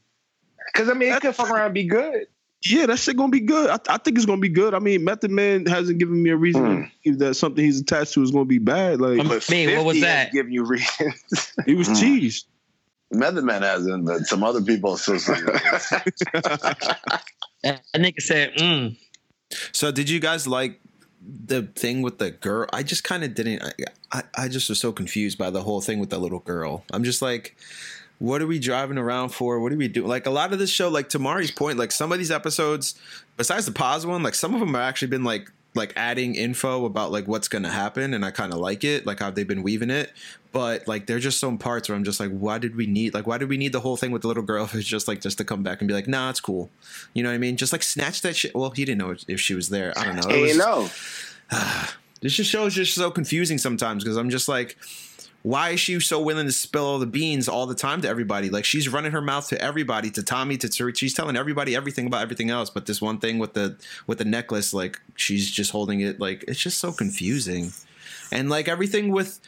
[0.73, 2.27] Because I mean, it could fuck around and be good.
[2.65, 3.71] Yeah, that shit gonna be good.
[3.71, 4.73] I, I think it's gonna be good.
[4.73, 6.83] I mean, Method Man hasn't given me a reason Hmm.
[6.83, 9.01] to believe that something he's attached to is gonna be bad.
[9.01, 10.31] Like I mean, what was that?
[10.33, 11.53] Giving you reasons.
[11.67, 12.45] he was cheesed.
[13.11, 15.35] Method Man hasn't, but some other people still say
[17.63, 18.97] That nigga said, mm.
[19.73, 20.81] So did you guys like
[21.47, 22.69] the thing with the girl?
[22.73, 23.63] I just kind of didn't.
[24.13, 26.85] I, I just was so confused by the whole thing with the little girl.
[26.93, 27.57] I'm just like.
[28.19, 29.59] What are we driving around for?
[29.59, 30.07] What are we doing?
[30.07, 32.95] Like a lot of this show, like to Mari's point, like some of these episodes,
[33.37, 36.85] besides the Paz one, like some of them have actually been like like adding info
[36.85, 39.63] about like what's gonna happen, and I kind of like it, like how they've been
[39.63, 40.13] weaving it.
[40.53, 43.27] But like there's just some parts where I'm just like, why did we need like
[43.27, 44.69] why did we need the whole thing with the little girl?
[44.75, 46.69] It's just like just to come back and be like, nah, it's cool.
[47.15, 47.57] You know what I mean?
[47.57, 48.55] Just like snatch that shit.
[48.55, 49.93] Well, he didn't know if she was there.
[49.97, 50.35] I don't know.
[50.35, 50.91] It was- no.
[52.21, 54.77] this just shows just so confusing sometimes because I'm just like,
[55.43, 58.49] why is she so willing to spill all the beans all the time to everybody?
[58.49, 60.97] Like she's running her mouth to everybody, to Tommy, to Tariq.
[60.97, 63.77] She's telling everybody everything about everything else, but this one thing with the
[64.07, 66.21] with the necklace, like she's just holding it.
[66.21, 67.73] Like it's just so confusing,
[68.31, 69.41] and like everything with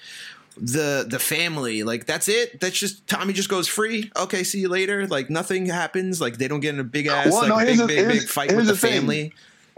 [0.57, 4.69] the the family like that's it that's just tommy just goes free okay see you
[4.69, 7.59] later like nothing happens like they don't get in a big ass Well, like no,
[7.67, 9.33] big the- big big fight with the, the family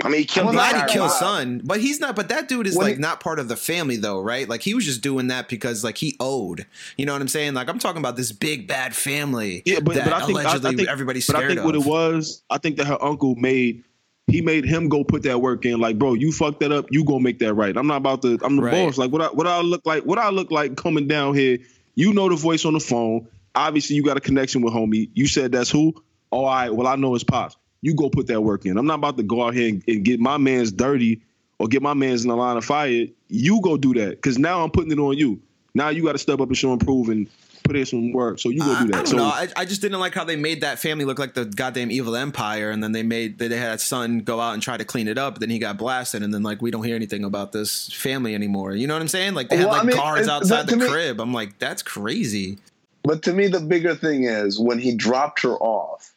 [0.05, 1.19] I mean, he killed glad he killed mob.
[1.19, 2.15] son, but he's not.
[2.17, 4.47] But that dude is When like he- not part of the family though, right?
[4.49, 6.67] Like he was just doing that because like he owed.
[6.99, 7.55] You know what I'm saying?
[7.55, 9.63] Like I'm talking about this big bad family.
[9.65, 11.65] Yeah, but, but I think I, I think everybody's But I think of.
[11.65, 13.85] what it was, I think that her uncle made.
[14.29, 15.79] He made him go put that work in.
[15.79, 16.87] Like, bro, you fucked that up.
[16.91, 17.77] You gonna make that right.
[17.77, 18.39] I'm not about to.
[18.43, 18.73] I'm the Right.
[18.73, 18.99] boss.
[18.99, 20.03] Like, what I what I look like?
[20.05, 21.59] What I look like coming down here?
[21.95, 23.29] You know the voice on the phone.
[23.55, 25.11] Obviously, you got a connection with homie.
[25.15, 25.95] You said that's who.
[26.33, 26.75] Oh, all right.
[26.75, 27.57] Well, I know it's pops.
[27.87, 28.77] You go put that work in.
[28.79, 31.21] I'm not about to go out here and, and get my man's dirty
[31.61, 33.07] or get my man's in the line of fire.
[33.29, 35.41] You go do that because now I'm putting it on you.
[35.73, 37.29] Now you got to step up and show and prove and
[37.63, 38.41] put in some work.
[38.41, 38.95] So you go I, do that.
[38.95, 39.25] I don't so know.
[39.27, 42.17] I, I just didn't like how they made that family look like the goddamn evil
[42.17, 45.07] empire, and then they made they had a son go out and try to clean
[45.07, 45.35] it up.
[45.35, 48.35] But then he got blasted, and then like we don't hear anything about this family
[48.35, 48.73] anymore.
[48.75, 49.35] You know what I'm saying?
[49.35, 51.21] Like they had Well, I like mean, guards outside the me- crib.
[51.21, 52.59] I'm like, that's crazy.
[53.05, 56.13] But to me, the bigger thing is when he dropped her off,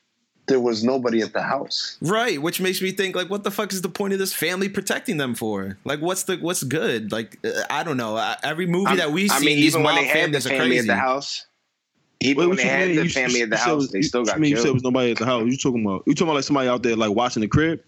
[0.49, 1.97] there was nobody at the house.
[2.01, 4.67] Right, which makes me think like, what the fuck is the point of this family
[4.67, 5.77] protecting them for?
[5.85, 7.11] Like, what's the what's good?
[7.13, 8.17] Like, uh, I don't know.
[8.17, 10.31] I, every movie I'm- that we've I seen, mean, these even when mob they had
[10.33, 10.79] the are family crazy.
[10.79, 11.45] at the house,
[12.19, 12.97] even Wait, when they had mean?
[12.97, 14.83] the family at the said- house, they still you got mean you said it was
[14.83, 15.45] nobody at the house.
[15.45, 16.03] You talking about?
[16.05, 17.81] You talking about like somebody out there like watching the crib?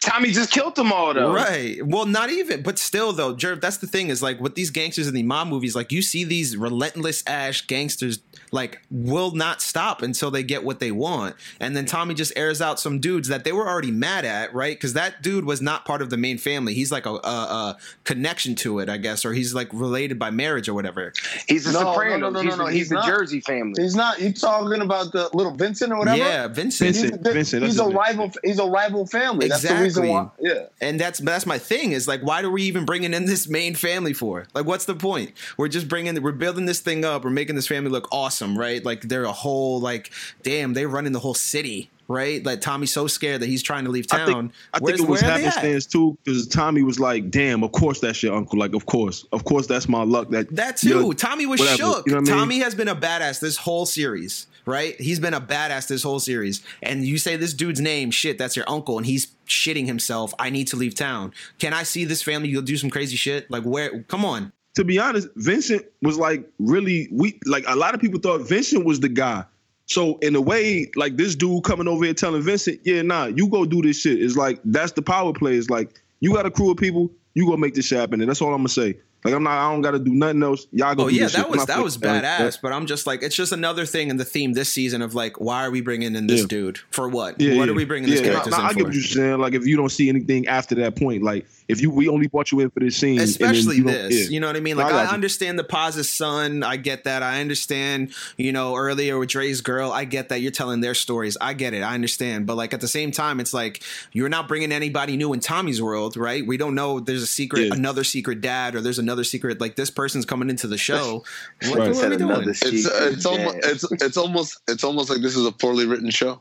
[0.00, 1.32] Tommy just killed them all though.
[1.32, 1.84] Right.
[1.86, 5.06] Well, not even, but still though, Jerv, that's the thing is like with these gangsters
[5.06, 8.18] in the mob movies, like you see these relentless ash gangsters
[8.52, 11.36] like will not stop until they get what they want.
[11.60, 14.76] And then Tommy just airs out some dudes that they were already mad at, right?
[14.76, 16.74] Because that dude was not part of the main family.
[16.74, 20.30] He's like a, a, a connection to it, I guess, or he's like related by
[20.30, 21.12] marriage or whatever.
[21.48, 22.30] He's a No, no, Soprano.
[22.30, 23.06] no, no, he's no, no, the, he's he's the not.
[23.06, 23.82] Jersey family.
[23.82, 24.20] He's not.
[24.20, 26.18] You talking about the little Vincent or whatever?
[26.18, 26.88] Yeah, Vincent.
[26.88, 28.32] He's, Vincent, the- Vincent, he's a his rival.
[28.44, 29.48] He's a rival family.
[29.48, 30.10] That's the reason Exactly.
[30.10, 30.28] why.
[30.40, 30.66] Yeah.
[30.80, 33.74] And that's that's my thing is like, why are we even bringing in this main
[33.74, 34.46] family for?
[34.54, 35.32] Like, what's the point?
[35.56, 37.24] We're just bringing, we're building this thing up.
[37.24, 38.84] We're making this family look awesome, right?
[38.84, 40.10] Like they're a whole, like,
[40.42, 42.44] damn, they're running the whole city, right?
[42.44, 44.26] Like Tommy's so scared that he's trying to leave I town.
[44.26, 45.54] think, I think it was where are they at?
[45.54, 48.58] happenstance too, because Tommy was like, "Damn, of course that's your uncle.
[48.58, 51.12] Like, of course, of course that's my luck." That That too.
[51.14, 52.06] Tommy was whatever, shook.
[52.06, 52.34] You know I mean?
[52.34, 54.98] Tommy has been a badass this whole series, right?
[55.00, 56.62] He's been a badass this whole series.
[56.82, 60.34] And you say this dude's name, shit, that's your uncle, and he's shitting himself.
[60.38, 61.32] I need to leave town.
[61.58, 63.50] Can I see this family go do some crazy shit?
[63.50, 64.02] Like where?
[64.04, 64.52] Come on.
[64.78, 68.84] To be honest, Vincent was like really we like a lot of people thought Vincent
[68.84, 69.44] was the guy.
[69.86, 73.48] So in a way, like this dude coming over here telling Vincent, yeah, nah, you
[73.48, 74.22] go do this shit.
[74.22, 75.56] It's like that's the power play.
[75.56, 78.20] It's like you got a crew of people, you go make this shit happen.
[78.20, 78.98] And that's all I'm gonna say.
[79.24, 79.58] Like I'm not.
[79.58, 80.68] I don't got to do nothing else.
[80.70, 81.06] Y'all go.
[81.06, 82.60] Oh do yeah, this that was that was badass.
[82.62, 85.40] But I'm just like, it's just another thing in the theme this season of like,
[85.40, 86.46] why are we bringing in this Yeah.
[86.46, 87.40] dude for what?
[87.40, 87.72] Yeah, what yeah.
[87.72, 88.74] are we bringing yeah, characters nah, in I for?
[88.76, 89.40] get what you're saying.
[89.40, 92.50] Like if you don't see anything after that point, like if you we only brought
[92.50, 94.30] you in for this scene, especially you this yeah.
[94.30, 94.76] you know what i mean?
[94.76, 96.62] No, like I I, understand the Paz's son.
[96.62, 97.22] I get that.
[97.22, 99.92] I understand you know earlier with dre's girl.
[99.92, 101.36] I get that you're telling their stories.
[101.40, 101.82] I get it.
[101.82, 102.46] I understand.
[102.46, 103.82] But like at the same time it's like
[104.12, 106.46] you're not bringing anybody new in tommy's world right?
[106.46, 107.74] We don't know there's a secret Yeah.
[107.74, 111.24] another secret dad or there's another secret like this person's coming into the show.
[111.68, 111.94] What, Right.
[111.94, 112.48] what are we doing?
[112.48, 116.10] It's uh, it's almost it's it's almost it's almost like this is a poorly written
[116.10, 116.40] show.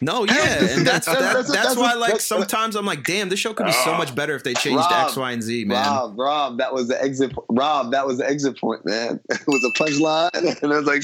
[0.00, 0.34] No yeah
[0.74, 3.38] and that's That's- that, that's- that's, that's- why like that's- sometimes i'm like damn this
[3.40, 5.84] show could be so much better if they changed Rob, x y and z man
[5.86, 7.32] Rob, Rob, that was the exit.
[7.48, 9.20] Rob, that was the exit point, man.
[9.30, 10.30] It was a punchline,
[10.62, 11.02] and I was like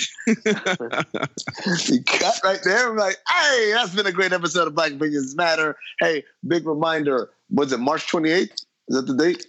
[1.89, 2.91] you cut right there.
[2.91, 5.77] I'm like, hey, that's been a great episode of Black Opinions Matter.
[6.01, 7.31] Hey, big reminder.
[7.51, 8.51] Was it March 28th?
[8.53, 9.47] Is that the date?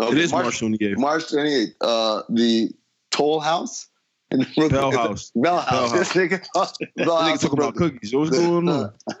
[0.00, 0.98] it is March 28th.
[0.98, 1.74] March 28th.
[1.80, 2.70] Uh, the
[3.10, 3.86] Toll House.
[4.30, 4.68] In Brooklyn.
[4.68, 5.32] Bell House.
[5.34, 5.90] Bell House.
[5.90, 6.46] Bell This nigga,
[6.96, 8.14] Bell House talk in about cookies.
[8.14, 8.92] What's going on?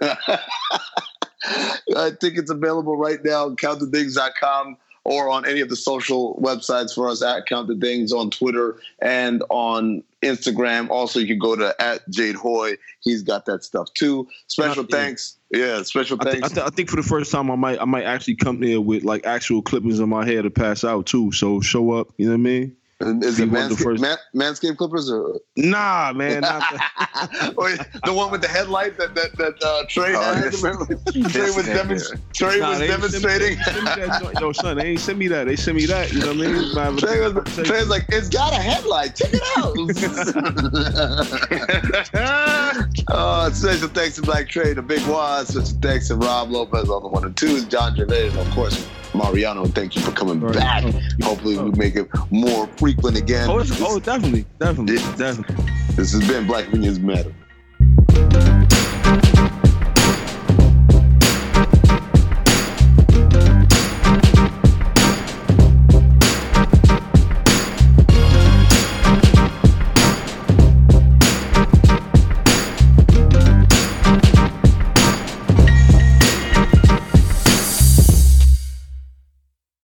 [1.96, 6.94] I think it's available right now on countthethings.com or on any of the social websites
[6.94, 10.90] for us at Count the Things on Twitter and on Instagram.
[10.90, 12.76] Also, you can go to at Jade Hoy.
[13.00, 14.28] He's got that stuff too.
[14.48, 14.96] Special Yeah.
[14.96, 15.36] thanks.
[15.50, 16.50] Yeah, special I, thanks.
[16.50, 18.82] I, thi- I think for the first time, I might I might actually come there
[18.82, 21.32] with like actual clippings in my hair to pass out too.
[21.32, 22.08] So show up.
[22.18, 22.76] You know what I mean?
[23.00, 26.40] Is it of the Manscaped, first- Man, Manscaped Clippers or Nah, man.
[26.40, 27.70] Not the, or
[28.04, 30.44] the one with the headlight that that, that uh, Trey Oh, had?
[30.46, 30.60] yes.
[30.64, 30.84] Remember?
[31.28, 32.24] Trey was, demonstrating.
[32.32, 33.58] Trey Nah, was they ain't send me- demonstrating.
[33.84, 34.38] That.
[34.40, 35.46] Yo, son, they ain't send me that.
[35.46, 36.12] They send me that.
[36.12, 36.26] You know
[36.72, 36.98] what I mean?
[36.98, 39.14] Trey was, Trey was like, it's got a headlight.
[39.14, 39.76] Check it out.
[43.08, 45.48] uh, special thanks to Black Trey, the Big Waz.
[45.48, 48.84] Special thanks to Rob Lopez on the one and twos, John Gervais, and of course,
[49.14, 50.54] Mariano, thank you for coming right.
[50.54, 50.84] back.
[50.86, 51.00] Oh.
[51.22, 53.48] Hopefully, we make it more frequent again.
[53.48, 55.64] Oh, oh definitely, definitely, this, definitely.
[55.94, 57.34] This has been Black Opinions Matter.